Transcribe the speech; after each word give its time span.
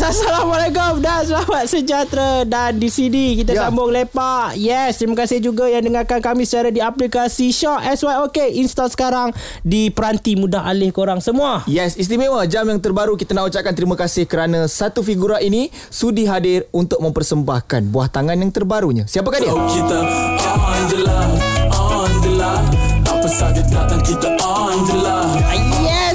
Assalamualaikum. 0.00 0.98
Dan 0.98 1.20
selamat 1.22 1.64
sejahtera. 1.66 2.30
Dan 2.42 2.76
di 2.76 2.88
sini 2.88 3.36
kita 3.36 3.52
Ya. 3.52 3.68
sambung 3.68 3.88
lepak. 3.88 4.56
Yes, 4.56 4.96
terima 4.96 5.12
kasih 5.14 5.38
juga 5.38 5.68
yang 5.68 5.84
dengarkan 5.84 6.18
kami 6.18 6.42
secara 6.42 6.68
di 6.68 6.80
aplikasi 6.80 7.52
Shock 7.52 7.84
SYOK 7.84 8.36
Install 8.56 8.88
sekarang 8.88 9.28
di 9.60 9.88
peranti 9.88 10.34
mudah 10.34 10.64
alih 10.64 10.88
korang 10.88 11.20
semua. 11.20 11.62
Yes, 11.64 11.94
istimewa. 11.94 12.42
Jam 12.44 12.64
yang 12.64 12.80
terbaru 12.80 13.12
kita 13.14 13.32
nak 13.32 13.48
ucapkan 13.48 13.70
terima 13.70 13.92
kasih 13.92 14.24
kerana 14.24 14.64
satu 14.64 15.00
figura 15.00 15.36
ini 15.38 15.68
sudi 15.86 16.24
hadir 16.24 16.64
untuk 16.70 16.98
mempersembahkan 16.98 17.86
buah 17.86 18.08
tangan 18.08 18.34
yang 18.34 18.48
terbarunya. 18.48 19.04
Siapakah 19.04 19.38
dia? 19.38 19.52
Oh 19.52 19.68
kita 19.68 19.98
on 20.40 20.80
je 20.86 20.98
lah 20.98 21.24
On 21.70 22.12
je 22.18 22.32
lah 22.32 22.58
Apa 23.04 23.28
saja 23.28 23.60
datang 23.64 24.00
kita 24.00 24.32
on 24.40 24.76
je 24.82 24.96
lah 24.96 25.28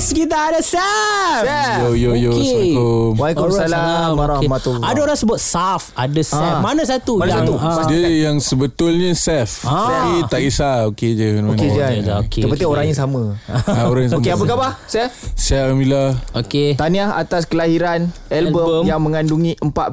Yes, 0.05 0.13
kita 0.13 0.37
ada 0.37 0.61
Sam 0.61 1.41
Sam. 1.41 1.81
Yo 1.81 1.97
yo 1.97 2.11
yo 2.13 2.29
Okey. 2.29 2.45
Assalamualaikum 2.77 3.17
Waalaikumsalam 3.17 4.09
warahmatullahi 4.13 4.77
okay. 4.77 4.91
Ada 4.93 4.99
orang 5.01 5.17
sebut 5.17 5.39
Saf 5.41 5.81
Ada 5.97 6.21
Sam 6.21 6.45
Ah. 6.45 6.61
Mana 6.61 6.85
satu 6.85 7.13
Mana 7.17 7.31
yang 7.33 7.41
satu? 7.41 7.53
ah, 7.57 7.85
Dia 7.89 8.05
yang 8.21 8.37
sebetulnya 8.37 9.17
Seth 9.17 9.65
Ah. 9.65 9.89
Tapi 9.89 10.29
tak 10.29 10.39
kisah 10.45 10.85
Okey 10.93 11.09
je 11.11 11.41
Okey 11.41 11.69
je. 11.73 11.81
Okey 11.81 11.97
je, 11.97 12.11
okey, 12.21 12.39
Yang 12.45 12.49
penting 12.53 12.53
okey. 12.61 12.75
orangnya 12.77 12.93
sama. 12.93 13.21
ha, 13.49 13.81
Orang 13.83 14.01
yang 14.05 14.13
Okey, 14.21 14.29
sama. 14.29 14.37
apa 14.37 14.45
khabar? 14.45 14.71
Saya 14.85 15.07
Saya 15.33 15.59
Alhamdulillah 15.65 16.09
Okay 16.37 16.67
Tahniah 16.77 17.09
atas 17.11 17.49
kelahiran 17.49 17.99
album, 18.29 18.61
Album. 18.61 18.83
yang 18.85 19.01
mengandungi 19.01 19.57
14 19.57 19.89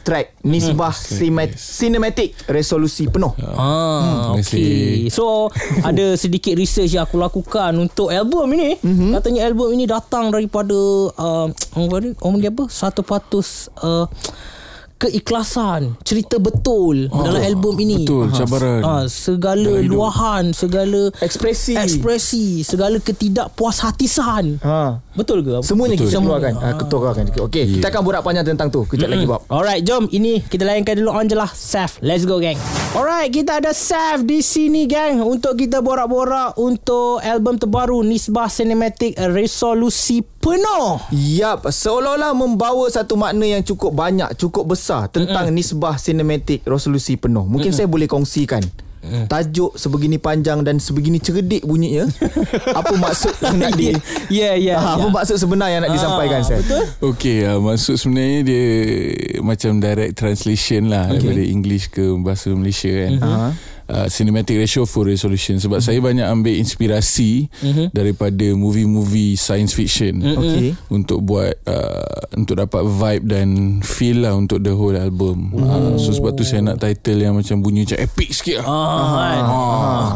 track 0.00 0.26
Nisbah 0.46 0.94
Cine- 0.94 1.58
Cinematic 1.58 2.38
Resolusi 2.46 3.10
penuh. 3.10 3.34
Ah, 3.50 4.30
terima 4.30 4.30
okay. 4.30 4.38
kasih. 4.38 5.10
So 5.10 5.50
ada 5.82 6.14
sedikit 6.14 6.54
research 6.54 6.94
yang 6.94 7.02
aku 7.02 7.18
lakukan 7.18 7.74
untuk 7.74 8.14
album 8.14 8.46
ini. 8.54 8.78
Mm-hmm. 8.78 9.10
Katanya 9.12 9.42
album 9.42 9.54
ini 9.70 9.84
datang 9.84 10.28
daripada 10.28 10.76
uh, 11.12 11.46
apa 11.76 11.96
ni? 11.98 12.12
Orang 12.18 12.36
panggil 12.36 12.52
apa? 12.52 12.64
Satu 12.66 13.00
patus 13.00 13.72
uh, 13.78 14.04
keikhlasan, 14.96 15.92
cerita 16.00 16.40
betul 16.40 17.12
oh, 17.12 17.20
dalam 17.20 17.44
album 17.44 17.76
ini. 17.76 18.00
betul, 18.00 18.32
cabaran. 18.32 18.80
Ah, 18.80 19.04
segala 19.04 19.68
Dalam 19.68 19.84
hidup. 19.84 19.92
luahan, 19.92 20.44
segala 20.50 21.12
Ekspresi. 21.20 21.76
ekspresi, 21.76 22.64
segala 22.64 22.96
ketidakpuashatisan. 22.96 24.56
Ha. 24.64 24.96
Betul 25.12 25.44
ke? 25.44 25.60
Semuanya 25.60 26.00
Betul. 26.00 26.08
kita 26.08 26.16
keluarkan. 26.16 26.52
Ha, 26.56 26.66
keluarkan. 26.80 27.24
Okey, 27.28 27.64
Ya. 27.66 27.74
kita 27.76 27.86
akan 27.92 28.02
borak 28.02 28.24
panjang 28.24 28.48
tentang 28.48 28.72
tu 28.72 28.88
kejap 28.88 29.12
lagi 29.12 29.28
Bob. 29.28 29.44
Alright, 29.46 29.84
jom. 29.84 30.08
Ini 30.08 30.40
kita 30.42 30.64
layankan 30.64 30.96
dulu 30.96 31.12
on 31.12 31.28
je 31.28 31.36
lah. 31.36 31.52
Saf, 31.52 32.00
let's 32.00 32.24
go 32.24 32.40
gang. 32.40 32.56
Alright, 32.96 33.28
kita 33.28 33.60
ada 33.60 33.76
Saf 33.76 34.24
di 34.24 34.40
sini 34.40 34.88
gang. 34.88 35.20
Untuk 35.20 35.60
kita 35.60 35.84
borak-borak 35.84 36.56
untuk 36.56 37.20
album 37.20 37.60
terbaru 37.60 38.00
Nisbah 38.00 38.48
Cinematic 38.48 39.20
Resolusi 39.36 40.24
Penuh. 40.24 41.04
Yap, 41.12 41.68
seolah-olah 41.68 42.32
membawa 42.32 42.88
satu 42.88 43.20
makna 43.20 43.44
yang 43.44 43.60
cukup 43.60 43.92
banyak, 43.92 44.32
cukup 44.40 44.72
besar 44.72 45.12
tentang 45.12 45.52
mm 45.52 45.56
nisbah 45.60 46.00
sinematik 46.00 46.64
resolusi 46.64 47.20
penuh. 47.20 47.44
Mungkin 47.44 47.68
saya 47.76 47.84
boleh 47.84 48.08
kongsikan. 48.08 48.64
Tajuk 49.26 49.74
sebegini 49.76 50.16
panjang 50.20 50.62
dan 50.66 50.76
sebegini 50.78 51.18
cerdik 51.22 51.62
bunyinya. 51.62 52.06
apa 52.78 52.92
maksud 52.96 53.34
yang 53.42 53.56
nak 53.58 53.72
di 53.78 53.94
Ya, 54.30 54.58
ya. 54.58 54.76
ha, 54.78 54.98
apa 54.98 55.06
ya. 55.08 55.14
maksud 55.14 55.36
sebenar 55.38 55.68
yang 55.70 55.82
nak 55.86 55.92
disampaikan 55.94 56.40
saya? 56.42 56.60
Betul? 56.62 56.84
Okey, 57.14 57.38
uh, 57.46 57.58
maksud 57.62 57.94
sebenarnya 57.96 58.40
dia 58.42 58.66
macam 59.42 59.78
direct 59.78 60.14
translation 60.18 60.90
lah 60.90 61.08
okay. 61.10 61.22
daripada 61.22 61.42
English 61.46 61.88
ke 61.92 62.04
bahasa 62.18 62.50
Malaysia 62.52 62.90
kan. 62.90 63.12
Uh-huh. 63.20 63.52
Uh, 63.86 64.10
cinematic 64.10 64.58
ratio 64.58 64.82
for 64.82 65.06
resolution 65.06 65.62
sebab 65.62 65.78
uh-huh. 65.78 65.94
saya 65.94 66.02
banyak 66.02 66.26
ambil 66.26 66.58
inspirasi 66.58 67.46
uh-huh. 67.62 67.86
daripada 67.94 68.42
movie-movie 68.50 69.38
science 69.38 69.78
fiction 69.78 70.26
uh-huh. 70.26 70.42
Okey. 70.42 70.74
untuk 70.90 71.22
buat 71.22 71.54
uh, 71.70 72.34
untuk 72.34 72.58
dapat 72.58 72.82
vibe 72.82 73.24
dan 73.30 73.48
feel 73.86 74.26
lah 74.26 74.34
untuk 74.34 74.58
the 74.66 74.74
whole 74.74 74.98
album. 74.98 75.54
Uh, 75.54 75.94
so 76.02 76.10
sebab 76.10 76.34
tu 76.34 76.42
saya 76.42 76.66
nak 76.66 76.82
title 76.82 77.22
yang 77.22 77.38
macam 77.38 77.62
bunyi 77.62 77.86
macam 77.86 78.02
epic 78.02 78.34
sikit 78.34 78.62
lah. 78.62 78.66
Ah, 78.66 78.74
kan? 78.82 79.44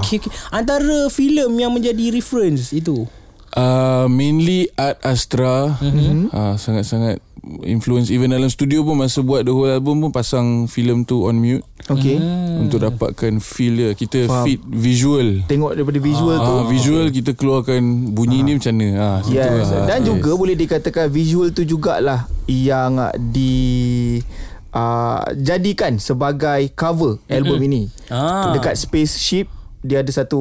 Okay, 0.02 0.18
okay. 0.18 0.32
Antara 0.50 1.06
filem 1.06 1.54
yang 1.54 1.70
menjadi 1.70 2.10
reference 2.10 2.74
itu. 2.74 3.06
Uh, 3.50 4.06
mainly 4.06 4.70
Art 4.78 5.02
Astra 5.02 5.74
mm-hmm. 5.74 6.30
uh, 6.30 6.54
Sangat-sangat 6.54 7.18
Influence 7.66 8.14
Even 8.14 8.30
dalam 8.30 8.46
studio 8.46 8.86
pun 8.86 8.94
Masa 8.94 9.26
buat 9.26 9.42
the 9.42 9.50
whole 9.50 9.66
album 9.66 10.06
pun 10.06 10.14
Pasang 10.14 10.70
filem 10.70 11.02
tu 11.02 11.26
on 11.26 11.34
mute 11.34 11.66
Okey. 11.90 12.22
Untuk 12.62 12.78
dapatkan 12.78 13.42
feel 13.42 13.74
dia 13.74 13.90
Kita 13.98 14.30
Faham. 14.30 14.46
fit 14.46 14.60
visual 14.62 15.42
Tengok 15.50 15.74
daripada 15.74 15.98
visual 15.98 16.36
tu. 16.38 16.54
Ah, 16.54 16.64
visual 16.70 17.10
kita 17.10 17.34
keluarkan 17.34 18.14
bunyi 18.14 18.46
ni 18.46 18.54
macam 18.54 18.70
mana. 18.78 18.88
Ha, 18.94 19.08
Yes. 19.26 19.66
lah. 19.66 19.86
Dan 19.88 20.06
juga 20.06 20.30
boleh 20.38 20.54
dikatakan 20.54 21.10
visual 21.10 21.50
tu 21.50 21.66
jugalah 21.66 22.30
yang 22.46 23.10
di 23.18 24.22
uh, 24.70 25.26
jadikan 25.34 25.98
sebagai 25.98 26.70
cover 26.78 27.18
album 27.26 27.58
ini. 27.66 27.82
Ah. 28.06 28.54
Dekat 28.54 28.78
spaceship 28.78 29.50
dia 29.80 30.00
ada 30.00 30.12
satu 30.12 30.40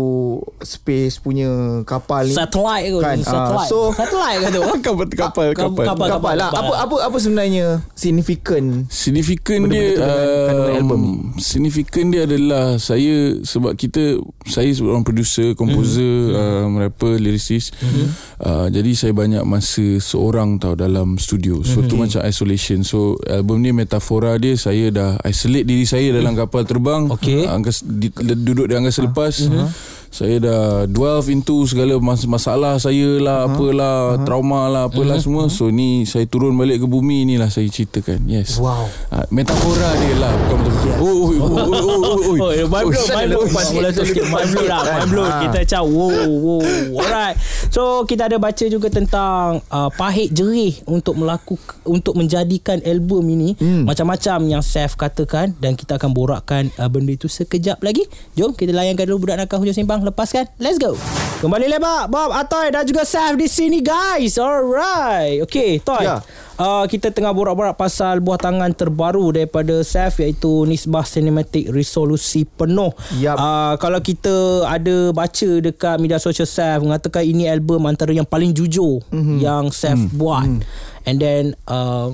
space 0.59 1.17
punya 1.17 1.47
kapal 1.83 2.27
ni. 2.27 2.35
Satellite 2.35 2.85
ke? 2.85 2.97
Kan, 3.00 3.17
ah, 3.19 3.25
Satellite. 3.25 3.67
so- 3.67 3.91
Satellite 3.91 4.39
ke 4.41 4.50
tu? 4.51 4.61
kapal 4.88 5.05
kapal 5.07 5.47
kapal. 5.53 5.85
Kapal. 5.85 6.07
kapal 6.11 6.33
lah. 6.35 6.50
Apa 6.51 6.73
apa 6.77 6.95
apa 7.07 7.17
sebenarnya 7.17 7.79
signifikan 7.94 8.83
Signifikan 8.85 9.63
Benda-benda 9.63 9.95
dia 9.95 10.45
kandungan 10.45 10.75
album 10.75 11.00
ni. 11.00 11.13
Signifikan 11.39 12.05
dia 12.09 12.23
adalah 12.23 12.75
Saya 12.75 13.39
Sebab 13.39 13.73
kita 13.73 14.19
Saya 14.44 14.67
seorang 14.69 15.01
producer 15.01 15.53
Komposer 15.53 16.01
Hmm. 16.29 16.35
mm. 16.35 16.66
um, 16.66 16.73
Rapper 16.77 17.13
Lyricist 17.16 17.71
mm-hmm. 17.75 18.07
uh, 18.39 18.67
Jadi 18.67 18.91
saya 18.94 19.11
banyak 19.11 19.44
masa 19.44 19.97
Seorang 19.97 20.57
tau 20.57 20.73
Dalam 20.73 21.16
studio 21.16 21.61
So 21.61 21.79
Hmm. 21.79 21.88
tu 21.88 21.95
macam 21.95 22.19
isolation 22.21 22.83
So 22.83 23.00
album 23.23 23.61
ni 23.61 23.71
metafora 23.71 24.35
dia 24.35 24.53
Saya 24.53 24.89
dah 24.89 25.16
Isolate 25.23 25.63
diri 25.63 25.83
saya 25.83 26.11
Dalam 26.11 26.35
kapal 26.35 26.63
terbang 26.63 27.07
Okay. 27.09 27.44
uh, 27.44 27.56
angkas, 27.56 27.81
di, 27.81 28.11
Duduk 28.11 28.66
di 28.66 28.75
angkasa 28.75 29.00
lepas 29.01 29.28
Hmm. 29.38 29.67
Saya 30.13 30.35
dah 30.41 30.63
Delve 30.85 31.29
into 31.33 31.65
Segala 31.65 31.97
mas- 31.97 32.29
masalah 32.29 32.77
saya 32.77 33.17
lah 33.17 33.49
Apalah 33.49 34.21
Trauma 34.25 34.69
lah 34.69 34.83
Apalah 34.89 35.17
semua 35.17 35.49
So 35.49 35.73
ni 35.73 36.05
Saya 36.05 36.29
turun 36.29 36.53
balik 36.53 36.83
ke 36.83 36.87
bumi 36.89 37.25
Ni 37.25 37.35
lah 37.39 37.49
saya 37.49 37.65
ceritakan 37.65 38.29
Yes 38.29 38.59
Wow. 38.59 38.91
Ah, 39.09 39.25
metafora 39.31 39.89
dia 40.03 40.15
lah 40.19 40.31
bukan 40.35 40.57
betul-betul. 40.67 40.95
Oh, 40.99 41.07
oh, 41.07 41.31
oh, 41.31 41.47
oh, 41.47 41.79
oh, 41.79 42.17
oh, 42.19 42.35
oh. 42.35 42.49
Mind 42.67 42.91
blown, 42.91 43.07
sana 43.07 43.15
mind 43.15 43.29
blown. 43.31 43.47
lepas 43.47 43.67
Mula 43.71 43.89
tu 43.95 44.03
sikit 44.03 44.25
mind 44.27 44.49
blown 44.51 44.67
lah, 44.67 44.81
mind 44.83 45.09
blown. 45.09 45.29
Ah. 45.31 45.39
Kita 45.41 45.57
macam 45.63 45.83
wow, 45.89 46.29
wow. 46.29 46.63
Alright. 46.99 47.35
So 47.71 47.81
kita 48.03 48.27
ada 48.27 48.37
baca 48.37 48.65
juga 48.67 48.87
tentang 48.91 49.63
uh, 49.71 49.89
pahit 49.95 50.35
jerih 50.35 50.75
untuk 50.85 51.15
melakukan 51.15 51.75
untuk 51.87 52.13
menjadikan 52.19 52.83
album 52.83 53.23
ini 53.31 53.55
hmm. 53.55 53.87
macam-macam 53.87 54.37
yang 54.45 54.61
Seth 54.61 54.99
katakan 54.99 55.55
dan 55.57 55.79
kita 55.79 55.95
akan 55.95 56.11
borakkan 56.11 56.67
uh, 56.75 56.89
benda 56.91 57.15
itu 57.15 57.31
sekejap 57.31 57.79
lagi. 57.79 58.03
Jom 58.35 58.51
kita 58.51 58.75
layankan 58.75 59.07
dulu 59.07 59.29
budak 59.29 59.45
nakal 59.45 59.63
hujung 59.63 59.75
simpang 59.75 59.98
lepaskan. 60.03 60.47
Let's 60.61 60.79
go. 60.79 60.95
Kembali 61.39 61.71
lepak 61.71 62.11
Bob 62.11 62.35
Atoy 62.35 62.67
dan 62.67 62.83
juga 62.83 63.07
Seth 63.07 63.39
di 63.39 63.47
sini 63.47 63.79
guys. 63.79 64.35
Alright. 64.35 65.39
Okay, 65.47 65.79
Toy. 65.79 66.03
Ya. 66.03 66.19
Uh, 66.59 66.83
kita 66.91 67.15
tengah 67.15 67.31
borak-borak 67.31 67.79
pasal 67.79 68.19
buah 68.19 68.35
tangan 68.35 68.75
terbaru 68.75 69.31
daripada 69.31 69.79
Seth 69.79 70.19
iaitu 70.19 70.67
Nisbah 70.67 71.07
Cinematic 71.07 71.71
Resolusi 71.71 72.43
Penuh. 72.43 72.91
Yap. 73.23 73.39
Uh, 73.39 73.73
kalau 73.79 74.03
kita 74.03 74.67
ada 74.67 75.15
baca 75.15 75.49
dekat 75.63 75.95
media 76.03 76.19
sosial 76.19 76.43
Seth 76.43 76.83
mengatakan 76.83 77.23
ini 77.23 77.47
album 77.47 77.88
antara 77.88 78.11
yang 78.11 78.27
paling 78.27 78.51
jujur 78.51 78.99
mm-hmm. 79.07 79.39
yang 79.39 79.71
Seth 79.71 80.11
mm. 80.11 80.19
buat. 80.19 80.43
Mm. 80.43 80.59
And 81.07 81.17
then 81.23 81.43
uh, 81.71 82.11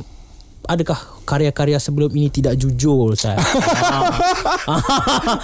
adakah 0.66 1.00
karya-karya 1.26 1.78
sebelum 1.78 2.10
ini 2.14 2.30
tidak 2.30 2.58
jujur 2.58 3.14
Seth? 3.18 3.38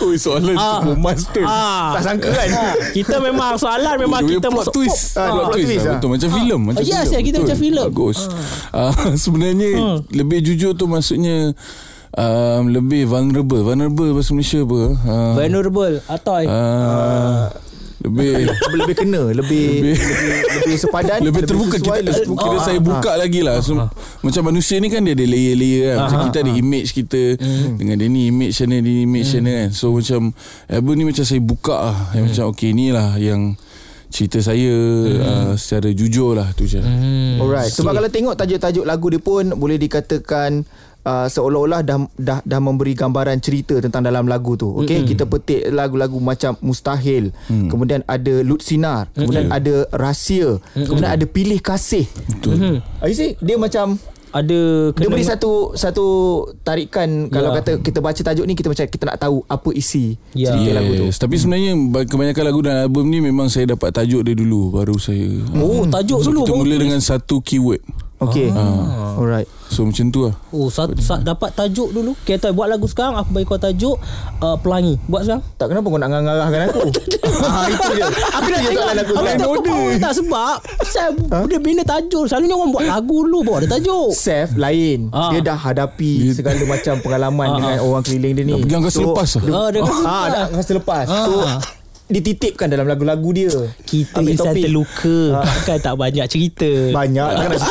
Oh, 0.01 0.13
soalan 0.17 0.55
cukup 0.57 0.97
master. 0.97 1.43
ah. 1.45 1.97
Tak 1.97 2.01
sangka 2.05 2.29
kan? 2.33 2.49
kita 2.91 3.17
memang 3.21 3.57
soalan 3.57 3.95
memang 3.97 4.21
kita 4.25 4.49
plot 4.49 4.69
masuk 4.69 4.73
twist. 4.75 5.17
Ah, 5.17 5.29
plot 5.29 5.35
plot 5.35 5.53
twist. 5.53 5.67
twist 5.67 5.77
lah, 5.77 5.85
lah. 5.85 5.95
Betul 5.97 6.09
macam 6.09 6.29
filem, 6.33 6.61
macam 6.61 6.83
yes, 6.83 6.89
filem. 6.91 7.11
ya, 7.13 7.19
kita 7.21 7.37
Betul. 7.37 7.45
macam 7.45 7.57
filem. 7.57 7.87
Bagus. 7.89 8.19
Ah, 8.73 8.93
sebenarnya 9.23 9.69
lebih 10.11 10.39
jujur 10.45 10.71
tu 10.73 10.85
maksudnya 10.89 11.37
um, 12.17 12.63
lebih 12.71 13.07
vulnerable. 13.07 13.61
Vulnerable 13.63 14.09
bahasa 14.15 14.31
Malaysia 14.35 14.59
apa? 14.63 14.81
Ah, 15.05 15.33
vulnerable 15.37 15.95
Atoy. 16.09 16.43
ah, 16.49 17.47
lebih 18.01 18.49
lebih 18.81 18.95
kena, 18.97 19.23
lebih 19.29 19.67
lebih, 19.93 20.39
lebih 20.57 20.75
sepadan, 20.77 21.19
lebih 21.27 21.43
terbuka. 21.45 21.77
Sesuai, 21.77 21.99
kita, 22.01 22.07
lebih 22.09 22.19
terbuka. 22.25 22.41
kira 22.41 22.57
Oh, 22.57 22.63
saya 22.65 22.79
ah, 22.79 22.83
buka 22.83 23.11
lagi 23.13 23.41
lah. 23.45 23.55
So, 23.61 23.77
macam 24.25 24.41
manusia 24.49 24.77
ni 24.81 24.89
kan 24.89 25.05
dia 25.05 25.13
ada 25.13 25.25
layer-layer 25.25 25.81
kan. 25.85 25.97
Macam 26.05 26.19
kita 26.29 26.37
ada 26.41 26.51
image 26.51 26.89
kita. 26.97 27.23
Dengan 27.77 27.95
dia 28.01 28.07
ni 28.09 28.21
image 28.33 28.53
sana 28.57 28.75
dia 28.81 28.91
ni 28.91 29.03
image 29.05 29.29
sana 29.29 29.51
kan. 29.65 29.69
So 29.71 29.93
macam 29.93 30.33
album 30.65 30.93
ni 30.97 31.03
macam 31.05 31.23
saya 31.23 31.41
buka 31.41 31.77
lah. 31.77 31.97
Yang 32.17 32.25
macam 32.33 32.45
okay 32.49 32.69
ni 32.73 32.87
lah 32.89 33.09
yang 33.21 33.53
cerita 34.11 34.43
saya 34.43 34.73
uh, 35.23 35.53
secara 35.55 35.87
jujur 35.95 36.35
lah 36.35 36.51
tu 36.51 36.67
je. 36.67 36.83
Alright. 37.39 37.71
Sebab 37.71 37.95
kalau 37.95 38.09
tengok 38.11 38.35
tajuk-tajuk 38.35 38.83
lagu 38.83 39.07
dia 39.07 39.23
pun 39.23 39.55
boleh 39.55 39.79
dikatakan 39.79 40.67
uh, 41.05 41.27
seolah-olah 41.27 41.81
dah, 41.81 41.97
dah 42.17 42.39
dah 42.41 42.59
memberi 42.59 42.93
gambaran 42.93 43.37
cerita 43.41 43.77
tentang 43.81 44.05
dalam 44.05 44.25
lagu 44.25 44.57
tu. 44.57 44.69
Okey, 44.81 45.01
mm-hmm. 45.01 45.09
kita 45.09 45.23
petik 45.25 45.61
lagu-lagu 45.69 46.17
macam 46.17 46.57
Mustahil, 46.61 47.33
mm. 47.49 47.69
kemudian 47.69 48.01
ada 48.05 48.33
Lut 48.41 48.61
Sinar, 48.61 49.09
kemudian 49.13 49.49
ada 49.49 49.85
Rahsia, 49.93 50.57
mm-hmm. 50.57 50.85
kemudian 50.87 51.11
ada 51.11 51.25
Pilih 51.25 51.59
Kasih. 51.61 52.05
betul 52.27 52.81
Ah, 53.01 53.09
you 53.09 53.17
see, 53.17 53.33
dia 53.41 53.57
macam 53.57 53.97
ada 54.31 54.59
Dia 54.95 55.11
beri 55.11 55.27
satu 55.27 55.75
satu 55.75 56.05
tarikan 56.63 57.27
kalau 57.27 57.51
Ya. 57.51 57.59
kata 57.59 57.71
kita 57.83 57.99
baca 57.99 58.15
tajuk 58.15 58.47
ni 58.47 58.55
kita 58.55 58.71
macam 58.71 58.87
kita 58.87 59.03
nak 59.11 59.19
tahu 59.19 59.43
apa 59.43 59.69
isi 59.75 60.15
Ya. 60.31 60.55
cerita 60.55 60.79
lagu 60.79 60.91
tu. 60.95 61.05
Yes. 61.11 61.19
Tapi 61.19 61.35
sebenarnya 61.35 61.75
ba- 61.91 62.07
kebanyakan 62.07 62.43
lagu 62.47 62.59
dalam 62.63 62.79
album 62.87 63.11
ni 63.11 63.19
memang 63.19 63.51
saya 63.51 63.75
dapat 63.75 63.91
tajuk 63.91 64.23
dia 64.23 64.31
dulu 64.31 64.71
baru 64.71 64.95
saya. 64.95 65.35
Oh 65.59 65.83
tajuk 65.83 66.23
So 66.23 66.31
dulu 66.31 66.47
kita 66.47 66.53
mula 66.55 66.75
dengan 66.79 67.03
satu 67.03 67.43
keyword. 67.43 67.83
Okay. 68.21 68.53
Ah. 68.53 69.17
Alright. 69.17 69.49
So 69.65 69.81
macam 69.81 70.07
tu 70.07 70.19
lah. 70.23 70.35
Oh 70.49 70.67
sa- 70.67 70.91
sa- 70.99 71.17
dapat 71.17 71.51
tajuk 71.51 71.89
dulu 71.89 72.11
Kita 72.21 72.51
buat 72.51 72.67
lagu 72.67 72.83
sekarang 72.85 73.15
Aku 73.15 73.31
bagi 73.31 73.47
kau 73.47 73.55
tajuk 73.55 73.95
uh, 74.37 74.59
Pelangi 74.59 74.99
Buat 75.01 75.23
sekarang 75.23 75.43
Tak 75.55 75.65
kenapa 75.65 75.85
kau 75.85 75.95
nak 75.95 76.09
ngarah-ngarahkan 76.11 76.61
aku? 76.67 76.81
ah, 77.47 77.65
itu 77.65 77.89
dia. 77.93 78.05
Aku 78.05 78.47
nak 78.47 78.59
dia 78.59 78.69
tengok 78.69 78.83
aku 78.83 78.91
Aku 78.91 78.91
nak 78.91 78.99
sekarang. 79.15 79.39
tengok 79.39 79.57
power 79.63 79.91
tak 79.97 80.13
Sebab 80.13 80.55
Saya 80.83 81.07
Dia 81.47 81.59
bina 81.61 81.81
tajuk 81.81 82.23
Selalunya 82.25 82.53
orang 82.53 82.69
buat 82.69 82.83
lagu 82.85 83.17
dulu 83.23 83.39
Bawa 83.41 83.57
ada 83.57 83.69
tajuk 83.71 84.11
Seth 84.11 84.53
lain 84.53 85.07
Ah. 85.09 85.31
Dia 85.31 85.39
dah 85.41 85.57
hadapi 85.57 86.13
Segala 86.31 86.59
macam 86.61 86.93
pengalaman 86.99 87.47
Ah, 87.47 87.55
Dengan 87.55 87.75
orang 87.81 88.03
keliling 88.03 88.33
dia 88.33 88.43
ni 88.43 88.51
Dah 88.51 88.59
pergi 88.59 88.75
angkasa 88.75 88.99
lepas 89.01 89.29
lah. 89.33 89.43
Ah, 89.55 89.67
dia 89.69 89.79
Ah, 90.03 90.25
dah 90.27 90.43
angkasa 90.51 90.71
lepas 90.75 91.05
So 91.07 91.33
Ah. 91.41 91.59
Dititipkan 92.11 92.67
dalam 92.67 92.85
lagu-lagu 92.85 93.29
dia. 93.31 93.49
Kita 93.87 94.19
Ambil 94.19 94.35
insan 94.35 94.53
topik. 94.53 94.63
terluka. 94.67 95.19
Kan 95.63 95.77
tak 95.79 95.95
banyak 95.95 96.25
cerita. 96.27 96.69
Banyak 96.91 97.29
nak 97.31 97.47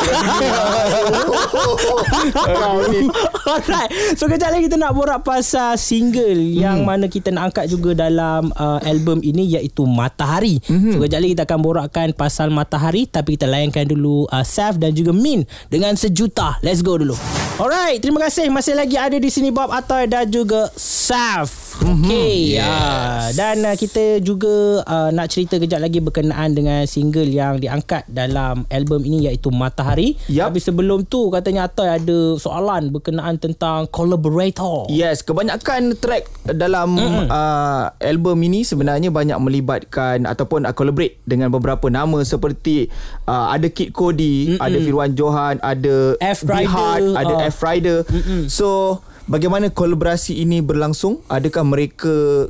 Alright. 3.51 3.91
So 4.17 4.25
kejap 4.27 4.49
lagi 4.53 4.67
kita 4.67 4.77
nak 4.77 4.93
borak 4.95 5.21
pasal 5.21 5.75
single 5.77 6.37
Yang 6.37 6.77
mana 6.81 7.05
kita 7.07 7.29
nak 7.33 7.51
angkat 7.51 7.69
juga 7.69 7.93
dalam 8.07 8.49
uh, 8.55 8.79
album 8.85 9.21
ini 9.21 9.57
Iaitu 9.57 9.85
Matahari. 9.85 10.61
So 10.65 10.97
kejap 11.01 11.19
lagi 11.21 11.33
kita 11.37 11.45
akan 11.45 11.59
borakkan 11.61 12.07
pasal 12.15 12.49
Matahari 12.49 13.05
Tapi 13.05 13.37
kita 13.37 13.47
layankan 13.49 13.85
dulu 13.87 14.25
uh, 14.29 14.45
Saf 14.45 14.77
dan 14.77 14.93
juga 14.95 15.13
Min 15.13 15.45
Dengan 15.69 15.93
sejuta. 15.95 16.57
Let's 16.65 16.81
go 16.81 16.97
dulu. 16.97 17.13
Alright 17.61 18.01
Terima 18.01 18.23
kasih. 18.25 18.49
Masih 18.49 18.73
lagi 18.73 18.97
ada 18.97 19.17
di 19.17 19.29
sini 19.29 19.53
Bob 19.53 19.69
Atoy 19.69 20.07
dan 20.09 20.27
juga 20.27 20.71
Saf. 20.75 21.81
Okay. 21.81 22.57
Yes. 22.61 23.33
Dan 23.37 23.65
uh, 23.65 23.75
kita 23.75 24.21
juga 24.35 24.85
uh, 24.87 25.09
Nak 25.11 25.27
cerita 25.27 25.59
kejap 25.59 25.83
lagi 25.83 25.99
Berkenaan 25.99 26.55
dengan 26.55 26.87
single 26.87 27.27
Yang 27.27 27.67
diangkat 27.67 28.07
dalam 28.07 28.63
album 28.71 29.03
ini 29.03 29.27
Iaitu 29.27 29.51
Matahari 29.51 30.15
Yup. 30.31 30.51
Tapi 30.51 30.59
sebelum 30.63 31.03
tu 31.05 31.27
Katanya 31.31 31.67
Atoy 31.67 31.91
ada 31.91 32.19
soalan 32.39 32.89
Berkenaan 32.95 33.37
tentang 33.37 33.91
Collaborator 33.91 34.87
Yes, 34.87 35.21
kebanyakan 35.21 35.99
track 35.99 36.27
dalam 36.47 36.97
uh, 37.29 37.93
album 38.01 38.37
ini 38.45 38.65
sebenarnya 38.65 39.13
banyak 39.13 39.37
melibatkan 39.37 40.25
ataupun 40.25 40.65
uh, 40.65 40.73
collaborate 40.73 41.21
dengan 41.27 41.53
beberapa 41.53 41.87
nama 41.91 42.23
seperti 42.25 42.89
uh, 43.29 43.53
ada 43.53 43.67
Kid 43.69 43.93
Cody, 43.93 44.57
ada 44.57 44.77
Firwan 44.81 45.13
Johan, 45.13 45.61
ada 45.61 46.17
F. 46.17 46.47
Rider, 46.47 47.13
ada 47.17 47.33
ah. 47.37 47.49
F 47.49 47.57
Rider. 47.61 48.03
So, 48.47 48.99
bagaimana 49.29 49.69
kolaborasi 49.69 50.41
ini 50.41 50.63
berlangsung? 50.63 51.21
Adakah 51.29 51.63
mereka 51.65 52.47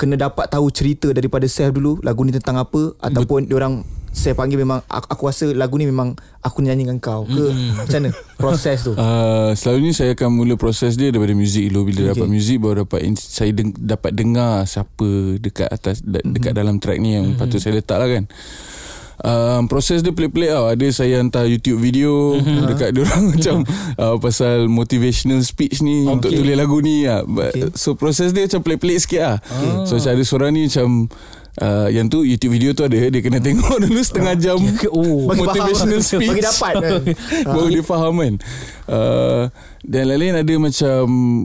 kena 0.00 0.16
dapat 0.16 0.48
tahu 0.48 0.72
cerita 0.72 1.12
daripada 1.12 1.44
Seth 1.44 1.76
dulu 1.76 2.00
lagu 2.00 2.24
ni 2.24 2.32
tentang 2.32 2.56
apa 2.56 2.96
ataupun 3.04 3.44
diorang 3.44 3.84
saya 4.10 4.34
panggil 4.34 4.58
memang 4.58 4.82
aku, 4.90 5.06
aku 5.06 5.22
rasa 5.30 5.46
lagu 5.54 5.78
ni 5.78 5.86
memang 5.86 6.18
aku 6.42 6.66
nyanyi 6.66 6.82
dengan 6.82 6.98
kau 6.98 7.22
ke? 7.30 7.46
Macam 7.78 7.98
mana 8.02 8.10
proses 8.40 8.82
tu? 8.82 8.92
Uh, 9.00 9.54
selalunya 9.54 9.94
saya 9.94 10.18
akan 10.18 10.34
mula 10.34 10.58
proses 10.58 10.98
dia 10.98 11.14
daripada 11.14 11.30
muzik 11.30 11.70
dulu. 11.70 11.92
Bila 11.92 12.00
Okay. 12.00 12.10
dapat 12.18 12.28
muzik 12.32 12.58
baru 12.58 12.82
dapat 12.82 13.00
saya 13.20 13.50
deng, 13.54 13.70
dapat 13.76 14.10
dengar 14.16 14.66
siapa 14.66 15.08
dekat 15.38 15.68
atas 15.70 16.02
de, 16.02 16.18
dekat 16.26 16.52
dalam 16.58 16.82
track 16.82 16.98
ni 16.98 17.14
yang 17.20 17.38
patut 17.38 17.62
saya 17.62 17.78
letak 17.78 18.02
lah 18.02 18.08
kan 18.10 18.24
Um, 19.20 19.68
proses 19.68 20.00
dia 20.00 20.16
pelik-pelik 20.16 20.48
tau 20.48 20.64
Ada 20.72 20.86
saya 21.04 21.20
hantar 21.20 21.44
YouTube 21.44 21.76
video 21.76 22.40
Dekat 22.40 22.96
diorang 22.96 23.28
macam 23.36 23.68
uh, 24.00 24.16
Pasal 24.16 24.64
motivational 24.72 25.44
speech 25.44 25.84
ni 25.84 26.08
okay. 26.08 26.12
Untuk 26.16 26.30
tulis 26.32 26.56
lagu 26.56 26.80
ni 26.80 27.04
lah. 27.04 27.28
But, 27.28 27.52
Okay. 27.52 27.74
So 27.74 27.98
proses 27.98 28.30
dia 28.30 28.46
macam 28.46 28.62
pelik-pelik 28.64 28.98
sikit 29.02 29.20
lah 29.20 29.36
So 29.84 30.00
macam 30.00 30.10
ada 30.16 30.22
seorang 30.24 30.50
ni 30.56 30.70
macam 30.70 31.10
uh, 31.60 31.88
Yang 31.92 32.06
tu 32.08 32.18
YouTube 32.24 32.52
video 32.56 32.70
tu 32.72 32.82
ada 32.88 32.96
Dia 32.96 33.20
kena 33.20 33.38
tengok 33.38 33.76
dulu 33.86 34.00
setengah 34.00 34.34
jam 34.36 34.58
Oh 34.90 35.24
Bagi 35.30 35.44
faham. 35.44 35.52
Motivational 35.54 36.00
speech 36.02 36.30
Bagi 36.32 36.42
dapat 36.44 36.74
kan? 36.80 37.00
Baru 37.54 37.68
dia 37.68 37.84
faham 37.84 38.14
kan 38.18 38.34
uh, 38.88 39.42
Dan 39.84 40.02
lain-lain 40.10 40.40
ada 40.40 40.54
macam 40.56 40.98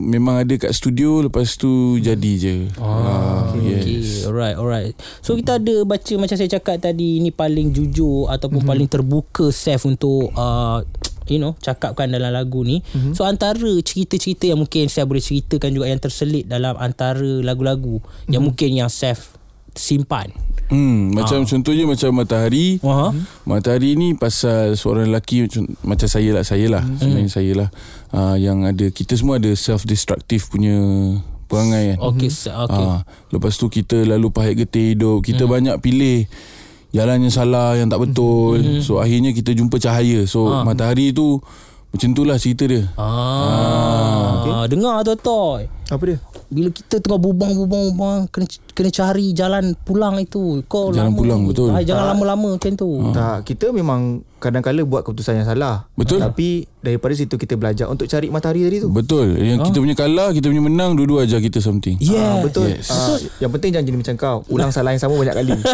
Memang 0.08 0.34
ada 0.42 0.54
kat 0.56 0.72
studio 0.74 1.24
Lepas 1.24 1.54
tu 1.56 2.00
jadi 2.00 2.32
je 2.36 2.56
ah, 2.80 3.52
Okay, 3.54 3.62
Yes 4.02 4.26
alright, 4.26 4.56
alright. 4.58 4.94
So 5.22 5.38
kita 5.38 5.62
ada 5.62 5.86
baca 5.86 6.12
macam 6.18 6.36
saya 6.36 6.50
cakap 6.50 6.82
tadi 6.82 7.22
ini 7.22 7.30
paling 7.30 7.70
jujur 7.72 8.28
ataupun 8.28 8.60
mm-hmm. 8.62 8.70
paling 8.70 8.88
terbuka 8.90 9.46
Seth 9.54 9.86
untuk 9.86 10.34
uh, 10.34 10.82
you 11.30 11.38
know 11.38 11.54
cakapkan 11.62 12.10
dalam 12.10 12.34
lagu 12.34 12.66
ni. 12.66 12.82
Mm-hmm. 12.82 13.14
So 13.14 13.24
antara 13.24 13.70
cerita-cerita 13.80 14.50
yang 14.50 14.60
mungkin 14.60 14.90
saya 14.90 15.06
boleh 15.06 15.22
ceritakan 15.22 15.70
juga 15.72 15.86
yang 15.88 16.02
terselit 16.02 16.44
dalam 16.50 16.74
antara 16.76 17.40
lagu-lagu 17.40 18.02
mm-hmm. 18.02 18.30
yang 18.34 18.42
mungkin 18.42 18.70
yang 18.74 18.90
Seth 18.90 19.38
simpan. 19.76 20.32
Hmm, 20.66 21.14
macam 21.14 21.46
contohnya 21.46 21.86
macam 21.86 22.10
matahari. 22.10 22.82
Aha. 22.82 23.14
Matahari 23.46 23.94
ni 23.94 24.18
pasal 24.18 24.74
seorang 24.74 25.06
lelaki 25.06 25.46
macam, 25.46 25.62
macam 25.86 26.08
saya 26.10 26.30
lah, 26.34 26.42
saya 26.42 26.66
lah. 26.66 26.82
Sebenarnya 26.98 27.30
saya 27.30 27.52
lah. 27.54 27.68
Uh, 28.10 28.34
yang 28.34 28.66
ada 28.66 28.90
kita 28.90 29.14
semua 29.14 29.38
ada 29.38 29.54
self 29.54 29.86
destructive 29.86 30.42
punya 30.50 30.74
perangai 31.46 31.94
kan. 31.94 31.98
Okey, 32.10 32.30
se- 32.34 32.50
okey. 32.50 32.82
Ah, 32.82 33.06
lepas 33.30 33.54
tu 33.54 33.70
kita 33.70 34.02
lalu 34.02 34.26
pahit 34.34 34.66
getih 34.66 34.98
hidup. 34.98 35.22
Kita 35.22 35.46
banyak 35.46 35.78
pilih 35.78 36.26
jalan 36.90 37.22
yang 37.22 37.34
salah, 37.34 37.78
yang 37.78 37.86
tak 37.86 38.02
betul. 38.02 38.82
So 38.82 38.98
akhirnya 38.98 39.30
kita 39.30 39.54
jumpa 39.54 39.78
cahaya. 39.78 40.26
So 40.26 40.50
matahari 40.66 41.14
tu 41.14 41.38
macam 41.94 42.10
tu 42.10 42.22
lah 42.26 42.42
cerita 42.42 42.66
dia. 42.66 42.90
Ah, 42.98 44.66
okay. 44.66 44.74
dengar 44.74 45.06
tu 45.06 45.14
Toy. 45.14 45.70
apa 45.86 46.02
dia 46.02 46.18
Bila 46.46 46.70
kita 46.70 47.02
tengah 47.02 47.18
bubang-bubang-bubang 47.18 48.30
kena 48.30 48.46
kena 48.70 48.90
cari 48.90 49.34
jalan 49.34 49.74
pulang 49.82 50.14
itu. 50.16 50.62
Kau 50.66 50.94
Jalan 50.94 51.10
lama 51.10 51.18
pulang, 51.18 51.40
ni. 51.42 51.48
betul. 51.50 51.70
Ah, 51.74 51.82
jangan 51.82 52.14
lama-lama 52.14 52.48
macam 52.54 52.72
tu. 52.72 52.90
Tak, 53.10 53.42
kita 53.42 53.74
memang 53.74 54.22
kadang-kala 54.36 54.86
buat 54.86 55.02
keputusan 55.02 55.42
yang 55.42 55.48
salah. 55.48 55.90
Betul. 55.98 56.22
Tapi 56.22 56.70
daripada 56.78 57.18
situ 57.18 57.34
kita 57.34 57.58
belajar 57.58 57.90
untuk 57.90 58.06
cari 58.06 58.30
matahari 58.30 58.62
tadi 58.62 58.78
tu. 58.78 58.88
Betul. 58.94 59.34
Yang 59.34 59.72
kita 59.72 59.78
punya 59.82 59.96
kalah, 59.96 60.30
kita 60.30 60.46
punya 60.46 60.62
menang, 60.62 60.94
dua-dua 60.94 61.26
ajar 61.26 61.42
kita 61.42 61.58
something. 61.58 61.98
Yeah. 61.98 62.38
Ah, 62.38 62.46
betul. 62.46 62.70
Yes. 62.70 62.94
Ah, 62.94 63.18
yang 63.40 63.50
penting 63.50 63.74
jangan 63.74 63.86
jadi 63.86 63.98
macam 63.98 64.14
kau. 64.14 64.38
Ulang 64.46 64.70
salah 64.70 64.94
yang 64.94 65.02
sama 65.02 65.18
banyak 65.18 65.34
kali. 65.34 65.54